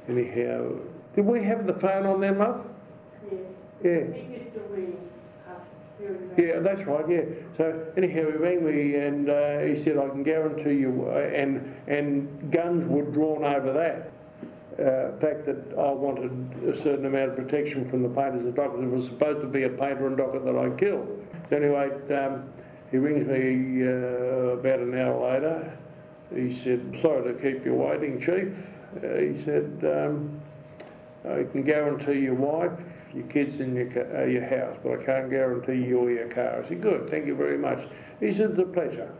Anyhow, 0.09 0.71
did 1.15 1.25
we 1.25 1.43
have 1.43 1.67
the 1.67 1.73
phone 1.73 2.05
on 2.05 2.21
there, 2.21 2.33
love? 2.33 2.65
Yeah. 3.31 3.37
Yeah. 3.83 4.13
He 4.13 4.33
used 4.33 4.53
to 4.53 4.59
ring 4.69 4.97
up 5.47 5.65
Yeah, 6.37 6.59
that's 6.59 6.85
right. 6.87 7.07
Yeah. 7.09 7.21
So 7.57 7.85
anyhow, 7.97 8.31
he 8.31 8.37
rang 8.37 8.65
me 8.65 8.95
and 8.95 9.29
uh, 9.29 9.59
he 9.59 9.83
said, 9.83 9.97
"I 9.97 10.07
can 10.09 10.23
guarantee 10.23 10.79
you," 10.79 11.07
uh, 11.07 11.19
and 11.35 11.73
and 11.87 12.51
guns 12.51 12.89
were 12.89 13.03
drawn 13.03 13.43
over 13.43 13.73
that. 13.73 14.11
Uh, 14.79 15.11
fact 15.19 15.45
that 15.45 15.57
I 15.77 15.91
wanted 15.91 16.31
a 16.63 16.81
certain 16.81 17.05
amount 17.05 17.31
of 17.31 17.35
protection 17.35 17.89
from 17.89 18.03
the 18.03 18.09
painters 18.09 18.45
and 18.45 18.55
dockers. 18.55 18.81
It 18.81 18.89
was 18.89 19.05
supposed 19.05 19.41
to 19.41 19.47
be 19.47 19.63
a 19.63 19.69
painter 19.69 20.07
and 20.07 20.15
docker 20.15 20.39
that 20.39 20.55
I 20.57 20.69
killed. 20.79 21.07
So 21.49 21.57
anyway, 21.57 21.89
um, 22.15 22.45
he 22.89 22.97
rings 22.97 23.27
me 23.27 23.85
uh, 23.85 24.57
about 24.59 24.79
an 24.79 24.97
hour 24.97 25.33
later. 25.33 25.77
He 26.33 26.61
said, 26.63 26.99
"Sorry 27.01 27.33
to 27.33 27.39
keep 27.39 27.65
you 27.65 27.73
waiting, 27.75 28.21
Chief." 28.21 28.47
Uh, 29.03 29.17
he 29.17 29.43
said, 29.43 29.83
um, 29.83 30.39
"I 31.25 31.43
can 31.51 31.63
guarantee 31.63 32.19
your 32.19 32.35
wife, 32.35 32.71
your 33.13 33.27
kids, 33.27 33.59
and 33.59 33.75
your 33.75 33.87
ca- 33.87 34.19
uh, 34.21 34.25
your 34.25 34.45
house, 34.45 34.77
but 34.83 35.01
I 35.01 35.03
can't 35.03 35.29
guarantee 35.29 35.85
you 35.85 35.99
or 35.99 36.09
your 36.09 36.29
car." 36.29 36.63
I 36.63 36.69
said, 36.69 36.81
"Good, 36.81 37.09
thank 37.09 37.27
you 37.27 37.35
very 37.35 37.57
much." 37.57 37.79
He 38.21 38.31
said, 38.31 38.51
"It's 38.51 38.59
a 38.59 38.63
pleasure," 38.63 39.11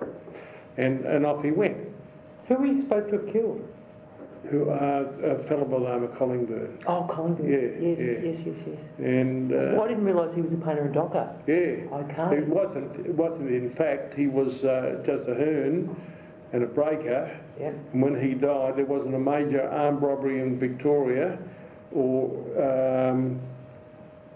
and 0.78 1.06
and 1.06 1.26
off 1.26 1.44
he 1.44 1.52
went. 1.52 1.78
Who 2.48 2.56
were 2.56 2.68
you 2.68 2.82
supposed 2.84 3.10
to 3.12 3.18
have 3.18 3.34
killed? 3.34 3.68
Who 4.50 4.70
uh, 4.72 5.06
a 5.24 5.48
fellow 5.48 5.66
by 5.66 5.78
the 5.80 5.86
name 5.94 6.04
of 6.04 6.10
Collingburn, 6.18 6.84
Oh, 6.88 7.08
Collingwood. 7.14 7.48
Yeah, 7.48 7.58
yes, 7.80 7.98
yeah. 8.00 8.32
yes, 8.32 8.38
yes, 8.44 8.56
yes. 8.68 8.78
and. 8.98 9.54
Uh, 9.54 9.56
Well, 9.74 9.84
I 9.84 9.88
didn't 9.90 10.04
realise 10.04 10.34
he 10.36 10.42
was 10.42 10.52
a 10.52 10.58
painter 10.58 10.86
and 10.86 10.94
docker. 10.94 11.30
Yeah. 11.46 11.96
I 11.96 12.04
can't. 12.14 12.34
It 12.34 12.48
wasn't, 12.48 13.06
it 13.06 13.14
wasn't, 13.16 13.50
in 13.52 13.72
fact, 13.76 14.16
he 14.16 14.26
was 14.28 14.52
uh, 14.64 15.04
just 15.06 15.30
a 15.30 15.36
hoon 15.36 15.96
and 16.54 16.64
a 16.64 16.66
breaker. 16.66 17.40
Yeah. 17.60 17.68
And 17.94 18.02
when 18.02 18.20
he 18.20 18.34
died, 18.34 18.78
there 18.78 18.86
wasn't 18.86 19.14
a 19.14 19.20
major 19.20 19.62
armed 19.70 20.02
robbery 20.02 20.42
in 20.42 20.60
Victoria 20.60 21.38
or 21.94 22.32
um, 22.60 23.40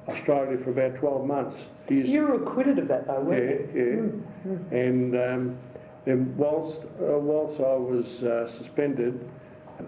Australia 0.08 0.58
for 0.64 0.70
about 0.70 1.00
12 1.00 1.26
months. 1.26 1.58
He 1.90 1.96
used- 1.96 2.10
You 2.10 2.22
were 2.28 2.36
acquitted 2.44 2.78
of 2.78 2.88
that, 2.90 3.08
though, 3.08 3.22
yeah, 3.24 3.28
weren't 3.28 3.76
you? 3.76 4.24
yeah. 4.46 4.78
And 4.78 5.16
um, 5.16 5.58
then 6.06 6.34
whilst, 6.38 6.78
uh, 7.02 7.18
whilst 7.18 7.60
I 7.60 7.74
was 7.76 8.06
uh, 8.24 8.56
suspended, 8.60 9.20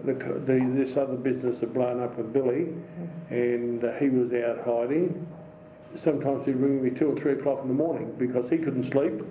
the, 0.04 0.12
the, 0.12 0.84
this 0.84 0.96
other 0.96 1.16
business 1.16 1.58
had 1.60 1.74
blown 1.74 2.02
up 2.02 2.16
with 2.16 2.32
Billy, 2.32 2.68
and 3.30 3.84
uh, 3.84 3.92
he 3.98 4.08
was 4.08 4.32
out 4.32 4.64
hiding. 4.64 5.26
Sometimes 6.04 6.44
he'd 6.44 6.56
ring 6.56 6.82
me 6.82 6.90
two 6.90 7.12
or 7.12 7.20
three 7.20 7.32
o'clock 7.32 7.60
in 7.62 7.68
the 7.68 7.74
morning 7.74 8.14
because 8.18 8.48
he 8.50 8.58
couldn't 8.58 8.90
sleep, 8.92 9.22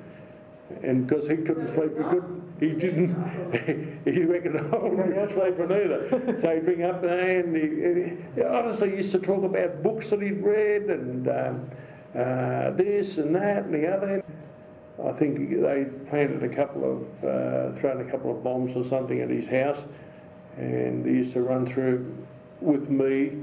and 0.84 1.08
because 1.08 1.28
he 1.28 1.38
couldn't 1.38 1.74
sleep, 1.76 1.98
he 1.98 2.04
couldn't. 2.04 2.48
He 2.60 2.70
didn't. 2.70 3.14
he 4.06 4.24
reckoned 4.24 4.58
I 4.58 4.62
be 4.64 5.34
sleeping 5.34 5.72
either. 5.72 6.40
So 6.42 6.56
he'd 6.56 6.66
ring 6.66 6.84
up 6.84 7.04
and 7.04 7.56
he, 7.56 7.62
and 7.62 8.28
he 8.36 8.42
honestly 8.42 8.90
used 8.90 9.12
to 9.12 9.20
talk 9.20 9.44
about 9.44 9.84
books 9.84 10.10
that 10.10 10.22
he'd 10.22 10.44
read 10.44 10.84
and 10.84 11.28
um, 11.28 11.72
uh, 12.16 12.72
this 12.72 13.18
and 13.18 13.36
that 13.36 13.66
and 13.66 13.74
the 13.74 13.88
other. 13.88 14.24
I 15.06 15.12
think 15.20 15.52
they 15.52 15.86
planted 16.10 16.44
a 16.44 16.56
couple 16.56 16.84
of, 16.84 17.24
uh, 17.24 17.80
thrown 17.80 18.02
a 18.08 18.12
couple 18.12 18.36
of 18.36 18.44
bombs 18.44 18.76
or 18.76 18.88
something 18.90 19.22
at 19.22 19.30
his 19.30 19.46
house, 19.46 19.78
and 20.58 21.06
he 21.06 21.12
used 21.12 21.34
to 21.34 21.42
run 21.42 21.72
through 21.74 22.16
with 22.62 22.90
me, 22.90 23.34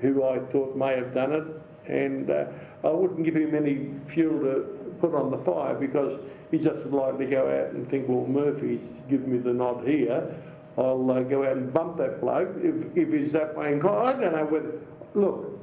who 0.00 0.24
I 0.24 0.38
thought 0.52 0.76
may 0.76 0.96
have 0.96 1.14
done 1.14 1.32
it, 1.32 1.90
and 1.90 2.30
uh, 2.30 2.44
I 2.84 2.90
wouldn't 2.90 3.24
give 3.24 3.34
him 3.34 3.54
any 3.54 3.90
fuel 4.12 4.38
to 4.40 4.94
put 5.00 5.14
on 5.14 5.30
the 5.30 5.38
fire 5.38 5.74
because 5.74 6.20
he 6.50 6.58
just 6.58 6.84
would 6.84 6.92
like 6.92 7.18
to 7.18 7.26
go 7.26 7.48
out 7.48 7.74
and 7.74 7.88
think, 7.90 8.08
well, 8.08 8.26
Murphy's 8.26 8.80
given 9.08 9.32
me 9.32 9.38
the 9.38 9.52
nod 9.52 9.86
here. 9.86 10.34
I'll 10.76 11.10
uh, 11.10 11.20
go 11.22 11.44
out 11.44 11.56
and 11.56 11.72
bump 11.72 11.96
that 11.98 12.20
bloke 12.20 12.50
if, 12.58 12.96
if 12.96 13.12
he's 13.12 13.32
that 13.32 13.56
way 13.56 13.72
inclined. 13.72 14.18
I 14.18 14.20
don't 14.20 14.32
know 14.32 14.44
whether. 14.44 14.72
Look, 15.14 15.58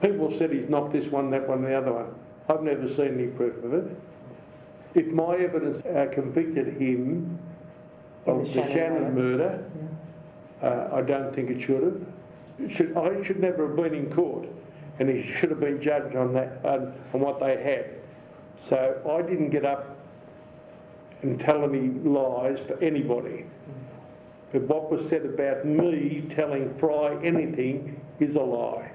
people 0.00 0.32
said 0.38 0.52
he's 0.52 0.68
knocked 0.68 0.92
this 0.92 1.10
one, 1.10 1.30
that 1.30 1.48
one, 1.48 1.62
the 1.62 1.74
other 1.74 1.92
one. 1.92 2.14
I've 2.48 2.62
never 2.62 2.86
seen 2.88 3.18
any 3.18 3.26
proof 3.28 3.64
of 3.64 3.74
it. 3.74 3.96
If 4.94 5.06
my 5.06 5.36
evidence 5.36 5.84
uh, 5.86 6.06
convicted 6.12 6.80
him 6.80 7.38
of 8.26 8.38
the 8.38 8.44
the 8.44 8.52
Shannon 8.52 8.74
Shannon 8.74 9.14
murder, 9.14 9.64
uh, 10.62 10.88
I 10.92 11.02
don't 11.02 11.34
think 11.34 11.50
it 11.50 11.62
should 11.62 11.82
have. 11.82 12.00
It 12.58 12.76
should, 12.76 12.96
I 12.96 13.22
should 13.24 13.40
never 13.40 13.68
have 13.68 13.76
been 13.76 13.94
in 13.94 14.12
court, 14.12 14.46
and 14.98 15.08
he 15.08 15.32
should 15.38 15.50
have 15.50 15.60
been 15.60 15.80
judged 15.80 16.16
on 16.16 16.32
that 16.34 16.64
on, 16.64 16.94
on 17.14 17.20
what 17.20 17.40
they 17.40 17.62
had. 17.62 18.00
So 18.68 19.00
I 19.10 19.22
didn't 19.22 19.50
get 19.50 19.64
up 19.64 19.96
and 21.22 21.38
tell 21.40 21.64
any 21.64 21.88
lies 21.88 22.58
for 22.66 22.82
anybody. 22.82 23.46
But 24.52 24.62
what 24.62 24.90
was 24.90 25.08
said 25.08 25.24
about 25.24 25.64
me 25.64 26.26
telling 26.34 26.76
Fry 26.78 27.16
anything 27.22 28.00
is 28.18 28.34
a 28.36 28.40
lie, 28.40 28.90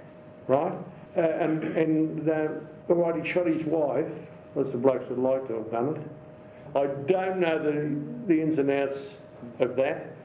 right? 0.48 0.74
Uh, 1.17 1.22
and 1.22 1.63
and 1.63 2.29
uh, 2.29 2.48
all 2.89 2.95
right, 2.95 3.24
he 3.24 3.31
shot 3.31 3.48
his 3.48 3.65
wife. 3.65 4.05
That's 4.55 4.72
the 4.72 4.77
blokes 4.77 5.05
would 5.10 5.19
like 5.19 5.48
to 5.48 5.55
have 5.55 5.72
done 5.72 5.95
it. 5.95 6.01
I 6.75 6.88
don't 7.12 7.39
know 7.39 7.57
the, 7.63 8.27
the 8.27 8.41
ins 8.41 8.57
and 8.60 8.69
outs 8.69 8.98
of 9.60 9.75
that. 9.77 10.15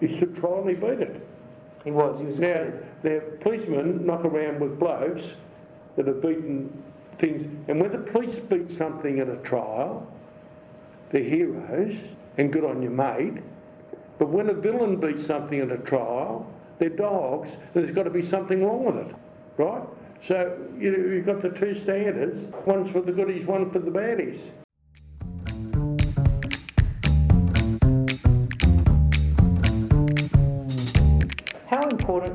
He 0.00 0.18
should 0.18 0.36
try 0.36 0.58
and 0.58 0.68
he 0.68 0.74
beat 0.74 1.00
it. 1.00 1.26
He 1.84 1.90
was. 1.90 2.18
He 2.20 2.26
was 2.26 2.38
Now, 2.38 2.48
acquitted. 2.48 2.86
the 3.02 3.20
policemen 3.40 4.06
knock 4.06 4.24
around 4.24 4.60
with 4.60 4.78
blokes 4.78 5.22
that 5.96 6.06
have 6.06 6.20
beaten 6.20 6.70
things, 7.18 7.46
and 7.68 7.80
when 7.80 7.92
the 7.92 7.98
police 7.98 8.38
beat 8.50 8.76
something 8.76 9.20
at 9.20 9.28
a 9.28 9.36
trial, 9.36 10.06
they're 11.10 11.22
heroes, 11.22 11.94
and 12.38 12.52
good 12.52 12.64
on 12.64 12.82
your 12.82 12.90
mate. 12.90 13.42
But 14.18 14.28
when 14.28 14.48
a 14.50 14.54
villain 14.54 14.96
beats 15.00 15.26
something 15.26 15.60
at 15.60 15.70
a 15.70 15.78
trial, 15.78 16.46
they're 16.78 16.88
dogs, 16.90 17.48
and 17.74 17.84
there's 17.84 17.94
got 17.94 18.02
to 18.02 18.10
be 18.10 18.28
something 18.28 18.62
wrong 18.64 18.84
with 18.84 18.96
it, 18.96 19.14
right? 19.56 19.82
So 20.26 20.58
you 20.78 20.90
know, 20.90 21.14
you've 21.14 21.26
got 21.26 21.40
the 21.40 21.50
two 21.50 21.74
standards, 21.74 22.52
one's 22.66 22.90
for 22.90 23.00
the 23.00 23.12
goodies, 23.12 23.46
one 23.46 23.70
for 23.70 23.78
the 23.78 23.90
baddies. 23.90 24.40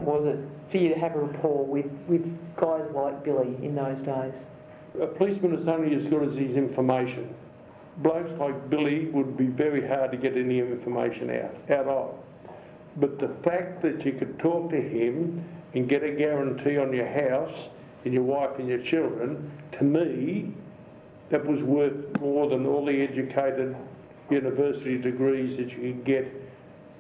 Important 0.01 0.25
was 0.25 0.35
it 0.35 0.71
for 0.71 0.77
you 0.77 0.89
to 0.93 0.99
have 0.99 1.15
a 1.15 1.19
rapport 1.19 1.65
with, 1.65 1.85
with 2.07 2.23
guys 2.55 2.83
like 2.93 3.23
Billy 3.23 3.55
in 3.63 3.75
those 3.75 3.99
days? 3.99 4.33
A 5.01 5.07
policeman 5.07 5.55
is 5.55 5.67
only 5.67 5.95
as 5.95 6.05
good 6.09 6.29
as 6.29 6.37
his 6.37 6.55
information. 6.55 7.33
Blokes 7.97 8.31
like 8.39 8.69
Billy 8.69 9.05
would 9.07 9.37
be 9.37 9.47
very 9.47 9.85
hard 9.87 10.11
to 10.11 10.17
get 10.17 10.35
any 10.35 10.59
information 10.59 11.29
out, 11.29 11.55
out 11.71 11.87
of. 11.87 12.15
But 12.97 13.19
the 13.19 13.29
fact 13.43 13.81
that 13.83 14.05
you 14.05 14.13
could 14.13 14.37
talk 14.39 14.69
to 14.71 14.81
him 14.81 15.43
and 15.73 15.87
get 15.87 16.03
a 16.03 16.11
guarantee 16.11 16.77
on 16.77 16.93
your 16.93 17.07
house 17.07 17.53
and 18.03 18.13
your 18.13 18.23
wife 18.23 18.59
and 18.59 18.67
your 18.67 18.81
children, 18.81 19.51
to 19.73 19.83
me, 19.83 20.53
that 21.29 21.45
was 21.45 21.61
worth 21.63 22.19
more 22.19 22.49
than 22.49 22.65
all 22.65 22.85
the 22.85 23.01
educated 23.01 23.75
university 24.29 24.97
degrees 24.97 25.57
that 25.57 25.69
you 25.71 25.93
could 25.93 26.03
get 26.03 26.41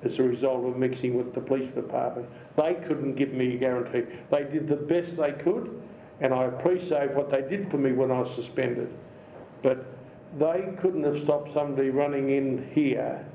as 0.03 0.17
a 0.19 0.23
result 0.23 0.65
of 0.65 0.77
mixing 0.77 1.15
with 1.15 1.33
the 1.33 1.41
police 1.41 1.71
department. 1.73 2.27
They 2.57 2.75
couldn't 2.87 3.15
give 3.15 3.33
me 3.33 3.55
a 3.55 3.57
guarantee. 3.57 4.11
They 4.29 4.43
did 4.43 4.67
the 4.67 4.75
best 4.75 5.15
they 5.17 5.31
could, 5.31 5.81
and 6.19 6.33
I 6.33 6.45
appreciate 6.45 7.13
what 7.13 7.29
they 7.29 7.41
did 7.41 7.69
for 7.69 7.77
me 7.77 7.91
when 7.91 8.11
I 8.11 8.21
was 8.21 8.35
suspended. 8.35 8.89
But 9.63 9.85
they 10.39 10.73
couldn't 10.81 11.03
have 11.03 11.21
stopped 11.23 11.53
somebody 11.53 11.89
running 11.89 12.29
in 12.29 12.69
here 12.73 13.25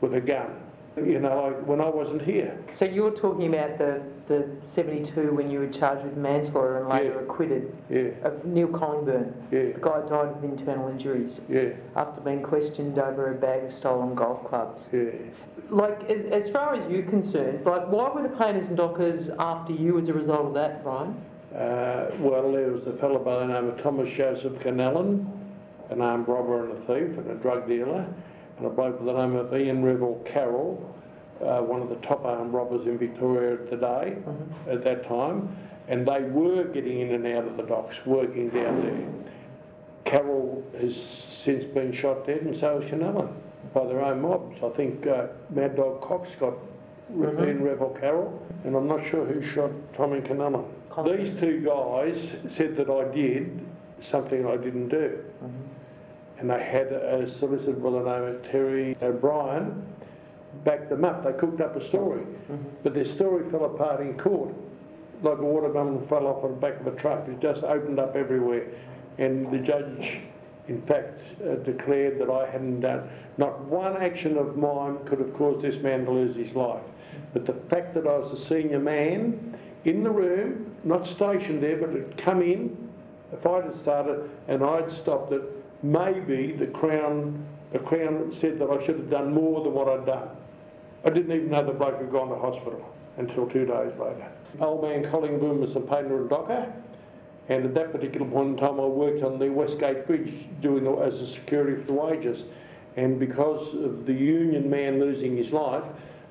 with 0.00 0.14
a 0.14 0.20
gun, 0.20 0.50
you 0.96 1.18
know, 1.18 1.44
like 1.44 1.66
when 1.66 1.80
I 1.80 1.88
wasn't 1.88 2.22
here. 2.22 2.58
So 2.78 2.84
you're 2.84 3.18
talking 3.18 3.54
about 3.54 3.78
the, 3.78 4.02
the 4.28 4.46
72 4.74 5.32
when 5.34 5.50
you 5.50 5.58
were 5.60 5.68
charged 5.68 6.04
with 6.04 6.16
manslaughter 6.16 6.78
and 6.78 6.88
later 6.88 7.14
Yeah. 7.14 7.20
acquitted 7.22 7.72
Yeah, 7.90 8.08
of 8.28 8.44
Neil 8.44 8.68
Collingburn. 8.68 9.32
Yeah. 9.50 9.72
The 9.72 9.80
guy 9.80 10.00
died 10.08 10.28
of 10.36 10.44
internal 10.44 10.88
injuries 10.88 11.40
yeah, 11.48 11.70
after 11.96 12.20
being 12.20 12.42
questioned 12.42 12.98
over 12.98 13.32
a 13.32 13.34
bag 13.34 13.64
of 13.64 13.72
stolen 13.78 14.14
golf 14.14 14.46
clubs. 14.48 14.80
Like, 15.70 16.08
as, 16.10 16.24
as 16.32 16.50
far 16.52 16.74
as 16.74 16.90
you're 16.90 17.02
concerned, 17.02 17.64
like, 17.66 17.88
why 17.90 18.10
were 18.10 18.22
the 18.22 18.36
painters 18.36 18.68
and 18.68 18.76
dockers 18.76 19.28
after 19.38 19.72
you 19.72 19.98
as 19.98 20.08
a 20.08 20.12
result 20.12 20.46
of 20.46 20.54
that, 20.54 20.82
Brian? 20.84 21.14
Uh, 21.54 22.10
well, 22.20 22.52
there 22.52 22.70
was 22.72 22.86
a 22.86 22.96
fellow 22.98 23.18
by 23.18 23.38
the 23.40 23.46
name 23.46 23.68
of 23.70 23.82
Thomas 23.82 24.08
Joseph 24.16 24.52
Canellan, 24.62 25.26
an 25.90 26.00
armed 26.02 26.28
robber 26.28 26.68
and 26.70 26.72
a 26.72 26.86
thief 26.86 27.18
and 27.18 27.30
a 27.30 27.34
drug 27.36 27.66
dealer, 27.66 28.06
and 28.58 28.66
a 28.66 28.70
bloke 28.70 28.98
by 28.98 29.06
the 29.12 29.26
name 29.26 29.34
of 29.36 29.54
Ian 29.54 29.82
Revell 29.82 30.22
Carroll, 30.30 30.87
uh, 31.44 31.60
one 31.60 31.82
of 31.82 31.88
the 31.88 31.96
top 31.96 32.24
armed 32.24 32.52
robbers 32.52 32.86
in 32.86 32.98
Victoria 32.98 33.56
today, 33.68 34.16
at 34.70 34.84
that 34.84 35.06
time, 35.06 35.56
and 35.88 36.06
they 36.06 36.22
were 36.22 36.64
getting 36.64 37.00
in 37.00 37.12
and 37.14 37.26
out 37.26 37.46
of 37.46 37.56
the 37.56 37.62
docks, 37.62 37.96
working 38.04 38.50
down 38.50 38.82
there. 38.82 39.08
Carroll 40.04 40.64
has 40.80 40.94
since 41.44 41.64
been 41.74 41.92
shot 41.92 42.26
dead, 42.26 42.42
and 42.42 42.58
so 42.58 42.80
has 42.80 42.90
Shanella 42.90 43.32
by 43.74 43.86
their 43.86 44.00
own 44.00 44.22
mobs. 44.22 44.56
I 44.62 44.70
think 44.76 45.06
uh, 45.06 45.26
Mad 45.50 45.76
Dog 45.76 46.00
Cox 46.02 46.28
got 46.40 46.54
been 47.10 47.62
Rebel 47.62 47.96
Carroll, 48.00 48.42
and 48.64 48.76
I'm 48.76 48.86
not 48.86 49.00
sure 49.10 49.24
who 49.24 49.42
shot 49.54 49.70
Tommy 49.94 50.20
Canella. 50.20 50.64
These 51.04 51.38
two 51.38 51.60
guys 51.60 52.16
said 52.56 52.76
that 52.76 52.90
I 52.90 53.14
did 53.14 53.64
something 54.02 54.46
I 54.46 54.56
didn't 54.56 54.88
do. 54.88 55.18
And 56.38 56.50
they 56.50 56.62
had 56.62 56.92
a 56.92 57.32
solicitor 57.38 57.72
by 57.72 57.90
the 57.90 57.98
name 57.98 58.34
of 58.34 58.42
Terry 58.50 58.96
O'Brien 59.02 59.84
back 60.64 60.88
them 60.88 61.04
up. 61.04 61.24
They 61.24 61.32
cooked 61.32 61.60
up 61.60 61.76
a 61.76 61.86
story. 61.88 62.24
But 62.82 62.94
their 62.94 63.06
story 63.06 63.48
fell 63.50 63.64
apart 63.64 64.00
in 64.00 64.18
court 64.18 64.54
like 65.22 65.38
a 65.38 65.42
watermelon 65.42 66.06
fell 66.08 66.26
off 66.26 66.42
the 66.42 66.48
back 66.48 66.80
of 66.80 66.86
a 66.86 66.92
truck. 66.92 67.26
It 67.28 67.40
just 67.40 67.62
opened 67.62 67.98
up 67.98 68.14
everywhere. 68.16 68.66
And 69.18 69.50
the 69.52 69.58
judge, 69.58 70.20
in 70.68 70.82
fact, 70.82 71.20
uh, 71.42 71.56
declared 71.56 72.20
that 72.20 72.30
I 72.30 72.48
hadn't 72.50 72.80
done, 72.80 73.08
not 73.36 73.60
one 73.62 73.96
action 73.96 74.36
of 74.38 74.56
mine 74.56 74.98
could 75.06 75.18
have 75.18 75.34
caused 75.34 75.62
this 75.62 75.80
man 75.82 76.04
to 76.04 76.12
lose 76.12 76.36
his 76.36 76.54
life. 76.54 76.82
But 77.32 77.46
the 77.46 77.54
fact 77.68 77.94
that 77.94 78.06
I 78.06 78.18
was 78.18 78.40
a 78.40 78.46
senior 78.46 78.78
man 78.78 79.56
in 79.84 80.02
the 80.02 80.10
room, 80.10 80.74
not 80.84 81.06
stationed 81.06 81.62
there, 81.62 81.76
but 81.76 81.90
had 81.90 82.16
come 82.24 82.42
in, 82.42 82.88
if 83.32 83.44
I'd 83.46 83.64
have 83.64 83.78
started 83.78 84.30
and 84.46 84.62
I'd 84.62 84.90
stopped 84.92 85.32
it, 85.32 85.42
maybe 85.82 86.52
the 86.52 86.66
Crown, 86.66 87.44
the 87.72 87.78
Crown 87.78 88.36
said 88.40 88.58
that 88.58 88.70
I 88.70 88.84
should 88.86 88.96
have 88.96 89.10
done 89.10 89.32
more 89.32 89.62
than 89.62 89.72
what 89.72 89.88
I'd 89.88 90.06
done. 90.06 90.28
I 91.04 91.10
didn't 91.10 91.32
even 91.32 91.50
know 91.50 91.64
the 91.64 91.72
bloke 91.72 92.00
had 92.00 92.10
gone 92.10 92.28
to 92.28 92.36
hospital 92.36 92.84
until 93.18 93.46
two 93.48 93.66
days 93.66 93.92
later. 93.98 94.26
Old 94.60 94.82
man 94.82 95.04
Collingburn 95.04 95.60
was 95.60 95.76
a 95.76 95.80
painter 95.80 96.20
and 96.20 96.30
docker, 96.30 96.72
and 97.48 97.64
at 97.64 97.74
that 97.74 97.92
particular 97.92 98.26
point 98.26 98.50
in 98.50 98.56
time 98.56 98.80
I 98.80 98.86
worked 98.86 99.22
on 99.22 99.38
the 99.38 99.48
Westgate 99.48 100.06
Bridge 100.06 100.46
doing 100.62 100.86
as 100.86 101.14
a 101.14 101.32
security 101.34 101.80
for 101.82 101.86
the 101.86 101.92
wages. 101.92 102.42
And 102.96 103.20
because 103.20 103.74
of 103.84 104.06
the 104.06 104.12
union 104.12 104.68
man 104.68 104.98
losing 104.98 105.36
his 105.36 105.52
life, 105.52 105.84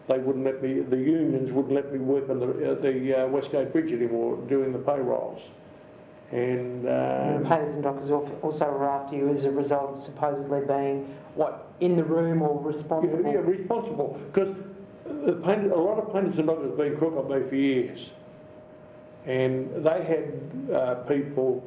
they 0.08 0.18
wouldn't 0.20 0.46
let 0.46 0.62
me, 0.62 0.82
the 0.82 0.98
unions 0.98 1.52
wouldn't 1.52 1.74
let 1.74 1.94
me 1.94 2.00
work 2.00 2.30
on 2.30 2.40
the, 2.40 2.72
uh, 2.72 2.82
the 2.82 3.24
uh, 3.24 3.28
Westgate 3.28 3.72
Bridge 3.72 3.92
anymore, 3.92 4.38
doing 4.50 4.72
the 4.72 4.80
payrolls. 4.80 5.42
And, 6.32 6.86
um, 6.88 7.50
painters 7.50 7.76
and 7.76 7.84
dockers 7.84 8.10
also 8.42 8.66
were 8.66 8.90
after 8.90 9.16
you 9.16 9.30
as 9.30 9.46
a 9.46 9.52
result 9.52 9.98
of 9.98 10.04
supposedly 10.04 10.62
being, 10.68 11.16
what, 11.36 11.72
in 11.80 11.96
the 11.96 12.04
room 12.04 12.42
or 12.42 12.62
responsible? 12.62 13.22
yeah, 13.24 13.40
responsible, 13.40 14.20
because 14.34 14.56
a 15.06 15.80
lot 15.80 16.00
of 16.00 16.14
painters 16.14 16.38
and 16.38 16.48
dockers 16.48 16.70
have 16.70 16.78
been 16.78 16.98
crook 16.98 17.16
on 17.16 17.30
me 17.30 17.48
for 17.48 17.56
years. 17.56 18.10
And 19.26 19.86
they 19.86 20.04
had 20.04 20.74
uh, 20.74 20.96
people, 21.08 21.64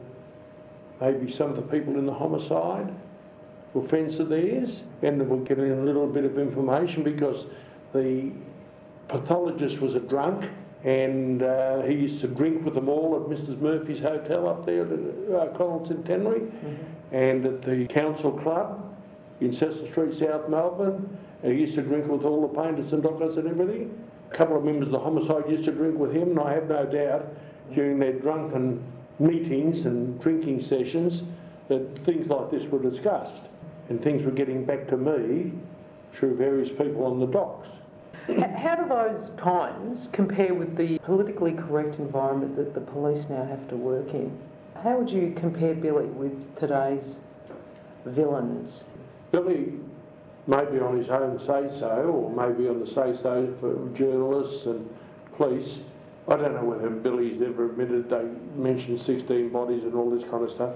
maybe 1.01 1.33
some 1.33 1.51
of 1.51 1.57
the 1.57 1.63
people 1.63 1.99
in 1.99 2.05
the 2.05 2.13
homicide 2.13 2.95
were 3.73 3.89
friends 3.89 4.19
of 4.19 4.29
theirs, 4.29 4.81
and 5.03 5.21
they 5.21 5.25
were 5.25 5.39
getting 5.39 5.71
a 5.71 5.83
little 5.83 6.07
bit 6.07 6.25
of 6.25 6.39
information 6.39 7.03
because 7.03 7.47
the 7.95 8.31
pathologist 9.09 9.81
was 9.81 9.95
a 9.95 10.01
drunk 10.01 10.51
and 10.85 11.43
uh, 11.43 11.83
he 11.83 11.95
used 11.95 12.21
to 12.23 12.29
drink 12.29 12.65
with 12.65 12.75
them 12.75 12.89
all 12.89 13.17
at 13.17 13.39
Mrs 13.39 13.61
Murphy's 13.61 14.01
hotel 14.01 14.49
up 14.49 14.65
there 14.65 14.87
at 14.87 14.93
uh, 14.93 15.57
Connaught 15.57 15.89
Centenary 15.89 16.43
and 17.13 17.45
at 17.45 17.63
the 17.63 17.87
council 17.93 18.33
club 18.43 18.97
in 19.41 19.53
Cecil 19.53 19.89
Street, 19.91 20.19
South 20.19 20.49
Melbourne. 20.49 21.19
And 21.43 21.53
he 21.53 21.61
used 21.61 21.75
to 21.75 21.83
drink 21.83 22.07
with 22.07 22.23
all 22.23 22.49
the 22.49 22.55
painters 22.61 22.93
and 22.93 23.03
dockers 23.03 23.37
and 23.37 23.49
everything. 23.49 23.99
A 24.33 24.37
couple 24.37 24.57
of 24.57 24.65
members 24.65 24.87
of 24.87 24.93
the 24.93 25.01
homicide 25.01 25.51
used 25.51 25.65
to 25.65 25.73
drink 25.73 25.99
with 25.99 26.13
him, 26.13 26.31
and 26.31 26.41
I 26.41 26.55
have 26.55 26.69
no 26.69 26.87
doubt 26.87 27.27
during 27.75 27.99
their 27.99 28.13
drunken 28.13 28.83
meetings 29.19 29.85
and 29.85 30.21
drinking 30.21 30.63
sessions 30.69 31.23
that 31.69 32.05
things 32.05 32.29
like 32.29 32.51
this 32.51 32.63
were 32.71 32.83
discussed 32.83 33.43
and 33.89 34.03
things 34.03 34.25
were 34.25 34.31
getting 34.31 34.65
back 34.65 34.89
to 34.89 34.97
me 34.97 35.53
through 36.19 36.37
various 36.37 36.71
people 36.71 37.05
on 37.05 37.21
the 37.21 37.27
docks. 37.27 37.69
How 38.27 38.77
do 38.77 38.89
those 38.89 39.31
times 39.41 40.09
compare 40.13 40.55
with 40.55 40.77
the 40.77 40.99
politically 41.01 41.53
correct 41.53 41.99
environment 41.99 42.57
that 42.57 42.75
the 42.75 42.81
police 42.81 43.25
now 43.29 43.45
have 43.45 43.69
to 43.69 43.77
work 43.77 44.09
in? 44.09 44.39
How 44.83 44.99
would 44.99 45.11
you 45.11 45.35
compare 45.39 45.75
Billy 45.75 46.07
with 46.07 46.33
today's 46.59 47.03
villains? 48.07 48.83
Billy 49.33 49.75
may 50.47 50.65
be 50.65 50.79
on 50.79 50.99
his 50.99 51.09
own 51.09 51.39
say-so, 51.41 51.87
or 51.87 52.31
maybe 52.31 52.69
on 52.69 52.81
the 52.81 52.87
say-so 52.87 53.55
for 53.61 53.75
journalists 53.97 54.67
and 54.67 54.89
police. 55.37 55.79
I 56.29 56.37
don't 56.37 56.55
know 56.55 56.65
whether 56.65 56.89
Billy's 56.91 57.43
ever 57.43 57.71
admitted 57.71 58.09
they 58.11 58.25
mentioned 58.55 59.01
16 59.05 59.51
bodies 59.51 59.83
and 59.83 59.95
all 59.95 60.11
this 60.11 60.25
kind 60.31 60.45
of 60.45 60.51
stuff. 60.51 60.75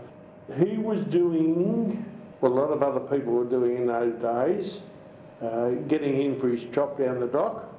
He 0.59 0.77
was 0.77 1.05
doing 1.11 2.05
what 2.41 2.53
a 2.53 2.55
lot 2.55 2.71
of 2.71 2.83
other 2.83 3.01
people 3.01 3.33
were 3.33 3.45
doing 3.45 3.77
in 3.77 3.87
those 3.87 4.15
days, 4.21 4.81
uh, 5.43 5.71
getting 5.89 6.21
in 6.21 6.41
for 6.41 6.49
his 6.49 6.63
chop 6.75 6.99
down 6.99 7.21
the 7.21 7.27
dock, 7.27 7.71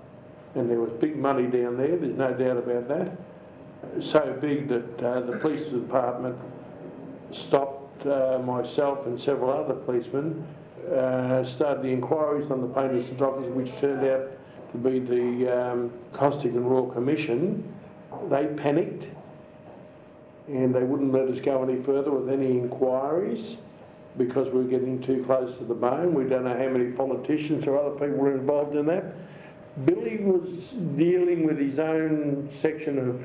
and 0.55 0.69
there 0.69 0.79
was 0.79 0.91
big 0.99 1.17
money 1.17 1.43
down 1.43 1.77
there, 1.77 1.97
there's 1.97 2.17
no 2.17 2.33
doubt 2.33 2.57
about 2.57 2.87
that. 2.87 3.17
So 4.11 4.37
big 4.41 4.67
that 4.69 5.05
uh, 5.05 5.25
the 5.25 5.37
police 5.41 5.71
department 5.71 6.35
stopped 7.47 8.05
uh, 8.05 8.39
myself 8.39 9.05
and 9.05 9.19
several 9.21 9.51
other 9.51 9.75
policemen, 9.75 10.45
uh, 10.87 11.43
started 11.55 11.83
the 11.83 11.89
inquiries 11.89 12.49
on 12.51 12.61
the 12.61 12.67
painters 12.67 13.07
and 13.09 13.17
dockers, 13.17 13.53
which 13.55 13.69
turned 13.81 14.05
out 14.07 14.31
to 14.71 14.77
be 14.77 14.99
the 14.99 15.71
um, 15.71 15.91
Costigan 16.13 16.63
Royal 16.65 16.91
Commission. 16.91 17.73
They 18.29 18.47
panicked 18.61 19.05
and 20.47 20.73
they 20.73 20.83
wouldn't 20.83 21.11
let 21.11 21.27
us 21.27 21.39
go 21.43 21.63
any 21.63 21.83
further 21.83 22.11
with 22.11 22.31
any 22.31 22.51
inquiries 22.59 23.57
because 24.17 24.47
we're 24.53 24.63
getting 24.63 25.01
too 25.01 25.23
close 25.25 25.57
to 25.57 25.65
the 25.65 25.73
bone. 25.73 26.13
We 26.13 26.23
don't 26.23 26.45
know 26.45 26.57
how 26.57 26.69
many 26.69 26.91
politicians 26.91 27.65
or 27.67 27.77
other 27.79 27.91
people 27.91 28.17
were 28.17 28.35
involved 28.35 28.75
in 28.75 28.85
that. 28.87 29.13
Billy 29.85 30.17
was 30.23 30.47
dealing 30.97 31.45
with 31.45 31.59
his 31.59 31.79
own 31.79 32.49
section 32.61 32.97
of 32.97 33.21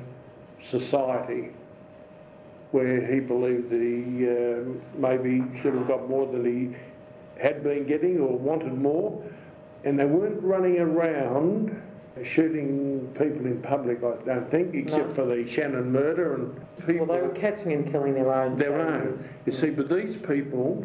society 0.70 1.50
where 2.72 3.06
he 3.12 3.20
believed 3.20 3.70
that 3.70 3.80
he 3.80 4.28
uh, 4.28 4.98
maybe 4.98 5.42
should 5.60 5.74
have 5.74 5.88
got 5.88 6.08
more 6.08 6.30
than 6.30 6.44
he 6.44 6.76
had 7.40 7.62
been 7.62 7.86
getting 7.86 8.18
or 8.20 8.36
wanted 8.36 8.74
more. 8.74 9.22
And 9.84 9.98
they 9.98 10.04
weren't 10.04 10.42
running 10.42 10.78
around 10.78 11.80
shooting 12.24 13.08
people 13.18 13.46
in 13.46 13.60
public, 13.62 13.98
I 13.98 14.14
don't 14.24 14.50
think, 14.50 14.74
except 14.74 15.08
No. 15.08 15.14
for 15.14 15.24
the 15.26 15.48
Shannon 15.48 15.90
murder 15.92 16.34
and 16.34 16.86
people. 16.86 17.06
Well, 17.06 17.16
they 17.18 17.26
were 17.26 17.34
catching 17.34 17.72
and 17.72 17.90
killing 17.90 18.14
their 18.14 18.32
own. 18.32 18.56
Their 18.56 18.80
own. 18.80 19.28
You 19.46 19.52
see, 19.52 19.70
but 19.70 19.88
these 19.88 20.16
people, 20.28 20.84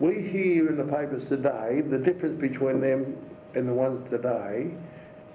we 0.00 0.22
hear 0.22 0.68
in 0.68 0.76
the 0.76 0.84
papers 0.84 1.26
today, 1.28 1.82
the 1.88 1.98
difference 1.98 2.40
between 2.40 2.80
them 2.80 3.16
and 3.54 3.68
the 3.68 3.72
ones 3.74 4.08
today, 4.10 4.68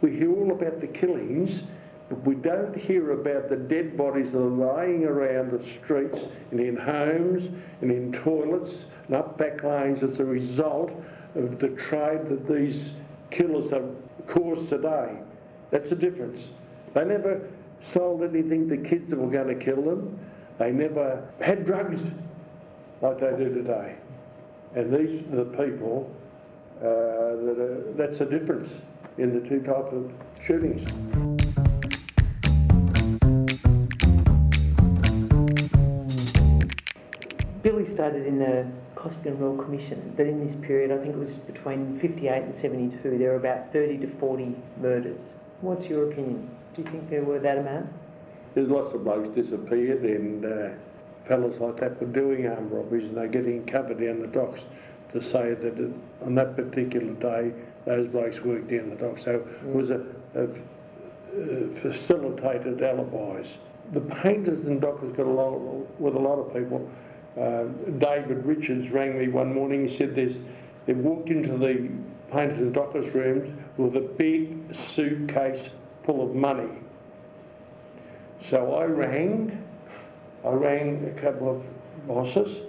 we 0.01 0.11
hear 0.15 0.31
all 0.31 0.51
about 0.51 0.79
the 0.81 0.87
killings, 0.87 1.61
but 2.09 2.25
we 2.25 2.35
don't 2.35 2.75
hear 2.75 3.11
about 3.11 3.49
the 3.49 3.55
dead 3.55 3.95
bodies 3.97 4.31
that 4.31 4.39
are 4.39 4.77
laying 4.77 5.05
around 5.05 5.51
the 5.51 5.63
streets 5.83 6.17
and 6.51 6.59
in 6.59 6.75
homes 6.75 7.43
and 7.81 7.91
in 7.91 8.11
toilets 8.23 8.71
and 9.07 9.15
up 9.15 9.37
back 9.37 9.63
lanes 9.63 10.01
as 10.03 10.19
a 10.19 10.25
result 10.25 10.91
of 11.35 11.59
the 11.59 11.67
trade 11.89 12.27
that 12.29 12.47
these 12.49 12.91
killers 13.29 13.69
have 13.71 13.85
caused 14.27 14.69
today. 14.69 15.17
That's 15.71 15.89
the 15.89 15.95
difference. 15.95 16.41
They 16.93 17.05
never 17.05 17.47
sold 17.93 18.23
anything 18.23 18.67
to 18.69 18.77
kids 18.89 19.09
that 19.09 19.19
were 19.19 19.29
going 19.29 19.57
to 19.57 19.63
kill 19.63 19.83
them. 19.83 20.19
They 20.57 20.71
never 20.71 21.27
had 21.39 21.65
drugs 21.65 22.01
like 23.01 23.19
they 23.19 23.31
do 23.37 23.53
today. 23.53 23.95
And 24.75 24.93
these 24.93 25.21
are 25.31 25.43
the 25.43 25.65
people 25.65 26.11
uh, 26.77 26.81
that 26.81 27.57
are, 27.59 27.93
that's 27.97 28.19
the 28.19 28.25
difference 28.25 28.69
in 29.17 29.33
the 29.33 29.47
two 29.47 29.61
types 29.61 29.93
of 29.93 30.11
shootings. 30.45 30.89
Billy 37.61 37.93
started 37.93 38.25
in 38.25 38.39
the 38.39 38.65
Costigan 38.95 39.39
Royal 39.39 39.57
Commission 39.63 40.13
but 40.15 40.25
in 40.25 40.45
this 40.45 40.55
period, 40.65 40.91
I 40.91 41.01
think 41.01 41.15
it 41.15 41.19
was 41.19 41.37
between 41.47 41.99
58 41.99 42.43
and 42.43 42.55
72, 42.55 43.17
there 43.17 43.31
were 43.31 43.35
about 43.37 43.71
30 43.71 43.97
to 43.99 44.19
40 44.19 44.55
murders. 44.81 45.21
What's 45.61 45.85
your 45.87 46.11
opinion? 46.11 46.49
Do 46.75 46.83
you 46.83 46.89
think 46.89 47.09
there 47.09 47.23
were 47.23 47.39
that 47.39 47.57
amount? 47.57 47.87
There's 48.55 48.69
lots 48.69 48.93
of 48.93 49.03
blokes 49.03 49.27
disappeared 49.35 50.03
and 50.03 50.45
uh, 50.45 50.69
fellas 51.27 51.59
like 51.59 51.79
that 51.81 51.99
were 51.99 52.07
doing 52.07 52.47
armed 52.47 52.71
robberies 52.71 53.07
and 53.07 53.17
they're 53.17 53.27
getting 53.27 53.65
covered 53.65 53.99
down 53.99 54.21
the 54.21 54.27
docks 54.27 54.61
to 55.13 55.21
say 55.31 55.53
that 55.53 55.93
on 56.25 56.35
that 56.35 56.55
particular 56.55 57.13
day 57.15 57.51
those 57.85 58.07
blokes 58.07 58.37
worked 58.45 58.69
down 58.69 58.89
the 58.89 58.95
docks. 58.95 59.25
So 59.25 59.35
it 59.35 59.75
was 59.75 59.89
a, 59.89 60.05
a, 60.35 60.43
uh, 60.43 61.81
facilitated 61.81 62.81
alibis. 62.81 63.47
The 63.93 64.01
painters 64.01 64.65
and 64.65 64.79
dockers 64.79 65.15
got 65.17 65.25
along 65.25 65.87
with 65.99 66.15
a 66.15 66.19
lot 66.19 66.37
of 66.37 66.53
people. 66.53 66.89
Uh, 67.39 67.65
David 67.99 68.45
Richards 68.45 68.89
rang 68.91 69.17
me 69.17 69.27
one 69.27 69.53
morning. 69.53 69.87
He 69.87 69.97
said 69.97 70.15
this: 70.15 70.35
they 70.85 70.93
walked 70.93 71.29
into 71.29 71.57
the 71.57 71.89
painters 72.31 72.59
and 72.59 72.73
dockers 72.73 73.13
rooms 73.13 73.58
with 73.79 73.95
a 73.95 74.07
big 74.17 74.75
suitcase 74.93 75.69
full 76.05 76.21
of 76.27 76.35
money. 76.35 76.69
So 78.49 78.73
I 78.75 78.83
rang, 78.83 79.63
I 80.45 80.49
rang 80.49 81.13
a 81.17 81.21
couple 81.21 81.49
of 81.49 82.07
bosses, 82.07 82.59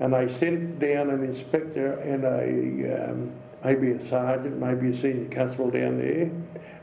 and 0.00 0.12
they 0.12 0.28
sent 0.38 0.78
down 0.78 1.10
an 1.10 1.24
inspector 1.24 1.94
and 2.00 2.24
a 2.24 3.10
um, 3.10 3.32
maybe 3.64 3.92
a 3.92 4.08
sergeant, 4.08 4.58
maybe 4.58 4.96
a 4.96 5.00
senior 5.00 5.28
constable 5.34 5.70
down 5.70 5.98
there, 5.98 6.30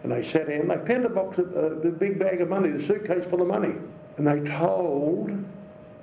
and 0.03 0.11
they 0.11 0.29
sat 0.31 0.47
down. 0.47 0.67
They 0.67 0.93
found 0.93 1.05
a 1.05 1.09
box, 1.09 1.37
of, 1.37 1.55
uh, 1.55 1.79
the 1.81 1.95
big 1.97 2.19
bag 2.19 2.41
of 2.41 2.49
money, 2.49 2.71
the 2.71 2.85
suitcase 2.85 3.25
full 3.29 3.41
of 3.41 3.47
money, 3.47 3.73
and 4.17 4.27
they 4.27 4.49
told 4.49 5.31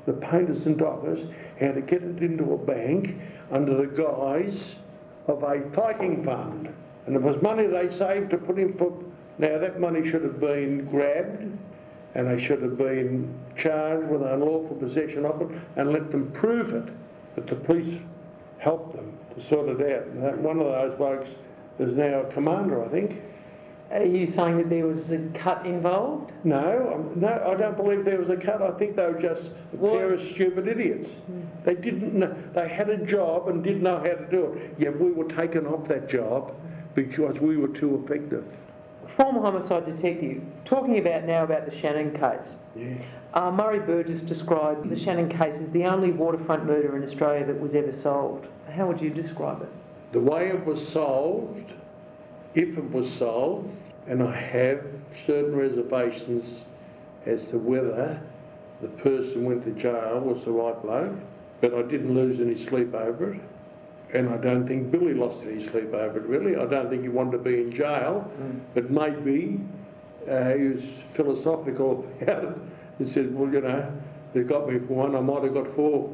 the 0.06 0.12
painters 0.12 0.66
and 0.66 0.78
dockers 0.78 1.20
how 1.60 1.72
to 1.72 1.80
get 1.80 2.02
it 2.02 2.22
into 2.22 2.52
a 2.54 2.58
bank 2.58 3.16
under 3.50 3.76
the 3.76 3.86
guise 3.86 4.76
of 5.26 5.42
a 5.42 5.70
fighting 5.74 6.24
fund. 6.24 6.72
And 7.06 7.16
it 7.16 7.22
was 7.22 7.40
money 7.42 7.66
they 7.66 7.90
saved 7.96 8.30
to 8.30 8.38
put 8.38 8.58
in 8.58 8.76
for. 8.78 8.92
Now 9.38 9.58
that 9.58 9.80
money 9.80 10.08
should 10.10 10.22
have 10.22 10.38
been 10.40 10.86
grabbed 10.86 11.42
and 12.14 12.28
they 12.28 12.44
should 12.44 12.62
have 12.62 12.76
been 12.76 13.34
charged 13.56 14.08
with 14.10 14.22
unlawful 14.22 14.76
possession 14.76 15.24
of 15.24 15.40
it 15.42 15.48
and 15.76 15.92
let 15.92 16.10
them 16.10 16.30
prove 16.32 16.74
it. 16.74 16.92
But 17.34 17.46
the 17.46 17.56
police 17.56 18.00
helped 18.58 18.94
them 18.94 19.12
to 19.34 19.48
sort 19.48 19.68
it 19.68 19.92
out. 19.96 20.06
And 20.08 20.22
that, 20.22 20.38
one 20.38 20.60
of 20.60 20.66
those 20.66 20.96
blokes 20.98 21.28
is 21.78 21.96
now 21.96 22.20
a 22.20 22.32
commander, 22.32 22.84
I 22.84 22.88
think. 22.88 23.20
Are 23.90 24.04
you 24.04 24.30
saying 24.32 24.56
that 24.58 24.70
there 24.70 24.86
was 24.86 25.10
a 25.10 25.18
cut 25.38 25.66
involved? 25.66 26.32
No, 26.44 27.10
no, 27.14 27.28
I 27.28 27.58
don't 27.60 27.76
believe 27.76 28.04
there 28.04 28.18
was 28.18 28.30
a 28.30 28.36
cut. 28.36 28.62
I 28.62 28.70
think 28.78 28.96
they 28.96 29.02
were 29.04 29.20
just 29.20 29.50
a 29.72 29.76
What? 29.76 29.92
pair 29.98 30.14
of 30.14 30.20
stupid 30.32 30.66
idiots. 30.68 31.08
They 31.64 31.74
didn't 31.74 32.14
know, 32.14 32.34
they 32.54 32.68
had 32.68 32.88
a 32.88 33.04
job 33.04 33.48
and 33.48 33.62
didn't 33.62 33.82
know 33.82 33.98
how 33.98 34.14
to 34.14 34.26
do 34.30 34.52
it. 34.54 34.74
Yet 34.78 34.98
we 34.98 35.12
were 35.12 35.28
taken 35.34 35.66
off 35.66 35.88
that 35.88 36.08
job 36.08 36.54
because 36.94 37.38
we 37.40 37.56
were 37.56 37.68
too 37.68 38.02
effective. 38.04 38.44
Former 39.16 39.40
homicide 39.40 39.86
detective, 39.86 40.42
talking 40.64 40.98
about 40.98 41.24
now 41.24 41.44
about 41.44 41.66
the 41.70 41.78
Shannon 41.80 42.12
case. 42.12 42.46
Yeah. 42.74 42.94
Uh, 43.34 43.50
Murray 43.50 43.80
Burgess 43.80 44.20
described 44.22 44.88
the 44.88 44.98
Shannon 44.98 45.28
case 45.28 45.54
as 45.60 45.70
the 45.72 45.84
only 45.84 46.12
waterfront 46.12 46.66
murder 46.66 46.96
in 46.96 47.08
Australia 47.08 47.46
that 47.46 47.58
was 47.60 47.74
ever 47.74 47.94
solved. 48.02 48.46
How 48.70 48.86
would 48.86 49.00
you 49.00 49.10
describe 49.10 49.62
it? 49.62 49.68
The 50.12 50.20
way 50.20 50.48
it 50.48 50.64
was 50.64 50.86
solved, 50.88 51.72
if 52.54 52.76
it 52.76 52.90
was 52.90 53.10
solved, 53.14 53.70
and 54.06 54.22
I 54.22 54.38
have 54.38 54.84
certain 55.26 55.54
reservations 55.54 56.62
as 57.26 57.40
to 57.50 57.58
whether 57.58 58.20
the 58.80 58.88
person 58.88 59.44
went 59.44 59.64
to 59.64 59.70
jail 59.80 60.20
was 60.20 60.44
the 60.44 60.50
right 60.50 60.80
bloke, 60.82 61.16
but 61.60 61.72
I 61.72 61.82
didn't 61.82 62.14
lose 62.14 62.40
any 62.40 62.66
sleep 62.66 62.94
over 62.94 63.34
it. 63.34 63.40
And 64.12 64.28
I 64.28 64.36
don't 64.36 64.66
think 64.68 64.90
Billy 64.90 65.14
lost 65.14 65.42
any 65.46 65.68
sleep 65.70 65.94
over 65.94 66.18
it, 66.18 66.24
really. 66.26 66.54
I 66.56 66.66
don't 66.66 66.90
think 66.90 67.02
he 67.02 67.08
wanted 67.08 67.32
to 67.32 67.38
be 67.38 67.54
in 67.62 67.72
jail, 67.74 68.30
but 68.74 68.90
maybe 68.90 69.58
uh, 70.30 70.50
he 70.52 70.64
was 70.68 70.82
philosophical 71.16 72.06
about 72.20 72.44
it. 72.44 72.56
He 72.98 73.12
said, 73.14 73.34
well, 73.34 73.50
you 73.50 73.60
know, 73.62 73.90
they 74.34 74.42
got 74.42 74.68
me 74.68 74.78
for 74.86 74.94
one, 74.94 75.16
I 75.16 75.20
might 75.20 75.42
have 75.44 75.54
got 75.54 75.74
four. 75.74 76.10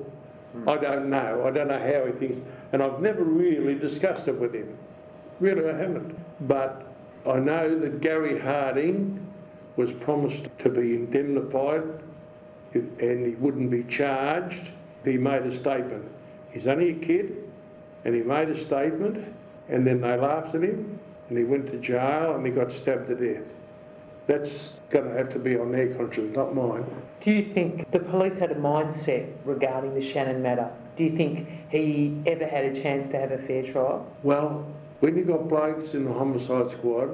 I 0.66 0.76
don't 0.76 1.10
know. 1.10 1.44
I 1.46 1.50
don't 1.50 1.68
know 1.68 1.78
how 1.78 2.06
he 2.10 2.12
thinks. 2.18 2.40
And 2.72 2.82
I've 2.82 3.00
never 3.00 3.22
really 3.22 3.74
discussed 3.74 4.26
it 4.28 4.38
with 4.40 4.54
him. 4.54 4.76
Really, 5.40 5.68
I 5.68 5.76
haven't. 5.76 6.16
But 6.48 6.86
I 7.28 7.38
know 7.38 7.78
that 7.80 8.00
Gary 8.00 8.38
Harding 8.40 9.24
was 9.76 9.90
promised 10.00 10.44
to 10.60 10.68
be 10.68 10.94
indemnified 10.94 11.82
if- 12.72 12.84
and 13.00 13.26
he 13.26 13.34
wouldn't 13.34 13.70
be 13.70 13.84
charged. 13.84 14.70
He 15.04 15.16
made 15.18 15.42
a 15.42 15.58
statement. 15.60 16.04
He's 16.50 16.66
only 16.66 16.90
a 16.90 16.94
kid 16.94 17.36
and 18.08 18.16
he 18.16 18.22
made 18.22 18.48
a 18.48 18.64
statement 18.64 19.22
and 19.68 19.86
then 19.86 20.00
they 20.00 20.16
laughed 20.16 20.54
at 20.54 20.62
him 20.62 20.98
and 21.28 21.36
he 21.36 21.44
went 21.44 21.70
to 21.70 21.78
jail 21.78 22.34
and 22.34 22.46
he 22.46 22.50
got 22.50 22.72
stabbed 22.72 23.06
to 23.06 23.14
death. 23.14 23.44
That's 24.26 24.70
going 24.88 25.04
to 25.04 25.14
have 25.14 25.30
to 25.34 25.38
be 25.38 25.58
on 25.58 25.72
their 25.72 25.94
conscience, 25.94 26.34
not 26.34 26.54
mine. 26.54 26.86
Do 27.22 27.30
you 27.30 27.52
think 27.52 27.90
the 27.90 27.98
police 27.98 28.38
had 28.38 28.50
a 28.50 28.54
mindset 28.54 29.30
regarding 29.44 29.94
the 29.94 30.00
Shannon 30.10 30.40
matter? 30.40 30.70
Do 30.96 31.04
you 31.04 31.18
think 31.18 31.48
he 31.68 32.18
ever 32.26 32.46
had 32.46 32.64
a 32.64 32.82
chance 32.82 33.12
to 33.12 33.18
have 33.18 33.30
a 33.30 33.46
fair 33.46 33.70
trial? 33.72 34.10
Well, 34.22 34.66
when 35.00 35.14
you 35.14 35.24
got 35.24 35.46
blokes 35.46 35.92
in 35.92 36.06
the 36.06 36.12
homicide 36.12 36.78
squad 36.78 37.10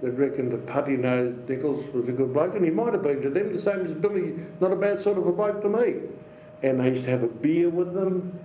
that 0.00 0.12
reckoned 0.12 0.50
that 0.52 0.66
putty 0.66 0.96
nosed 0.96 1.46
Nichols 1.46 1.84
was 1.92 2.08
a 2.08 2.12
good 2.12 2.32
bloke, 2.32 2.54
and 2.54 2.64
he 2.64 2.70
might 2.70 2.94
have 2.94 3.02
been 3.02 3.20
to 3.20 3.28
them, 3.28 3.54
the 3.54 3.60
same 3.60 3.84
as 3.84 3.92
Billy, 3.92 4.32
not 4.60 4.72
a 4.72 4.76
bad 4.76 5.02
sort 5.02 5.18
of 5.18 5.26
a 5.26 5.32
bloke 5.32 5.60
to 5.60 5.68
me. 5.68 5.96
And 6.62 6.80
they 6.80 6.92
used 6.92 7.04
to 7.04 7.10
have 7.10 7.22
a 7.22 7.28
beer 7.28 7.68
with 7.68 7.92
them. 7.92 8.38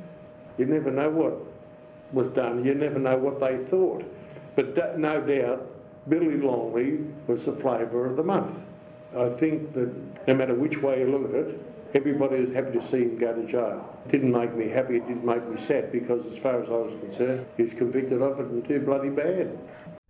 You 0.57 0.65
never 0.65 0.91
know 0.91 1.09
what 1.09 1.37
was 2.13 2.33
done. 2.33 2.63
You 2.63 2.75
never 2.75 2.99
know 2.99 3.17
what 3.17 3.39
they 3.39 3.57
thought. 3.69 4.03
But 4.55 4.75
that, 4.75 4.99
no 4.99 5.21
doubt, 5.21 5.67
Billy 6.07 6.37
Longley 6.37 6.99
was 7.27 7.43
the 7.45 7.53
flavour 7.53 8.05
of 8.05 8.15
the 8.15 8.23
month. 8.23 8.57
I 9.17 9.29
think 9.39 9.73
that 9.73 9.93
no 10.27 10.33
matter 10.33 10.55
which 10.55 10.77
way 10.81 10.99
you 10.99 11.07
look 11.07 11.29
at 11.29 11.35
it, 11.35 11.61
everybody 11.93 12.41
was 12.41 12.53
happy 12.53 12.77
to 12.77 12.91
see 12.91 13.03
him 13.03 13.17
go 13.17 13.33
to 13.33 13.45
jail. 13.51 13.97
It 14.05 14.11
didn't 14.11 14.31
make 14.31 14.55
me 14.55 14.69
happy, 14.69 14.97
it 14.97 15.07
didn't 15.07 15.25
make 15.25 15.47
me 15.49 15.65
sad, 15.67 15.91
because 15.91 16.25
as 16.31 16.37
far 16.39 16.61
as 16.61 16.69
I 16.69 16.73
was 16.73 16.93
concerned, 17.01 17.45
he 17.57 17.63
was 17.63 17.73
convicted 17.73 18.21
of 18.21 18.39
it 18.39 18.47
and 18.47 18.65
too 18.67 18.79
bloody 18.79 19.09
bad. 19.09 19.57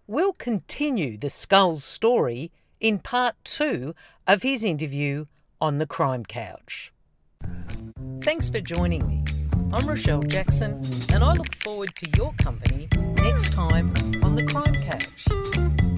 We'll 0.08 0.34
continue 0.34 1.18
the 1.18 1.30
Skulls 1.30 1.84
story 1.84 2.52
in 2.80 3.00
part 3.00 3.36
two 3.44 3.96
of 4.28 4.44
his 4.44 4.64
interview 4.64 5.26
on 5.60 5.80
the 5.80 5.88
Crime 5.88 6.26
Couch. 6.26 6.92
Thanks 8.22 8.50
for 8.50 8.62
joining 8.62 9.08
me. 9.08 9.25
I'm 9.76 9.88
Rochelle 9.88 10.22
Jackson, 10.22 10.82
and 11.12 11.22
I 11.22 11.34
look 11.34 11.54
forward 11.56 11.94
to 11.96 12.08
your 12.16 12.34
company 12.38 12.88
next 13.22 13.52
time 13.52 13.92
on 14.24 14.34
the 14.34 14.46
Crime 14.46 14.74
Couch. 14.74 15.95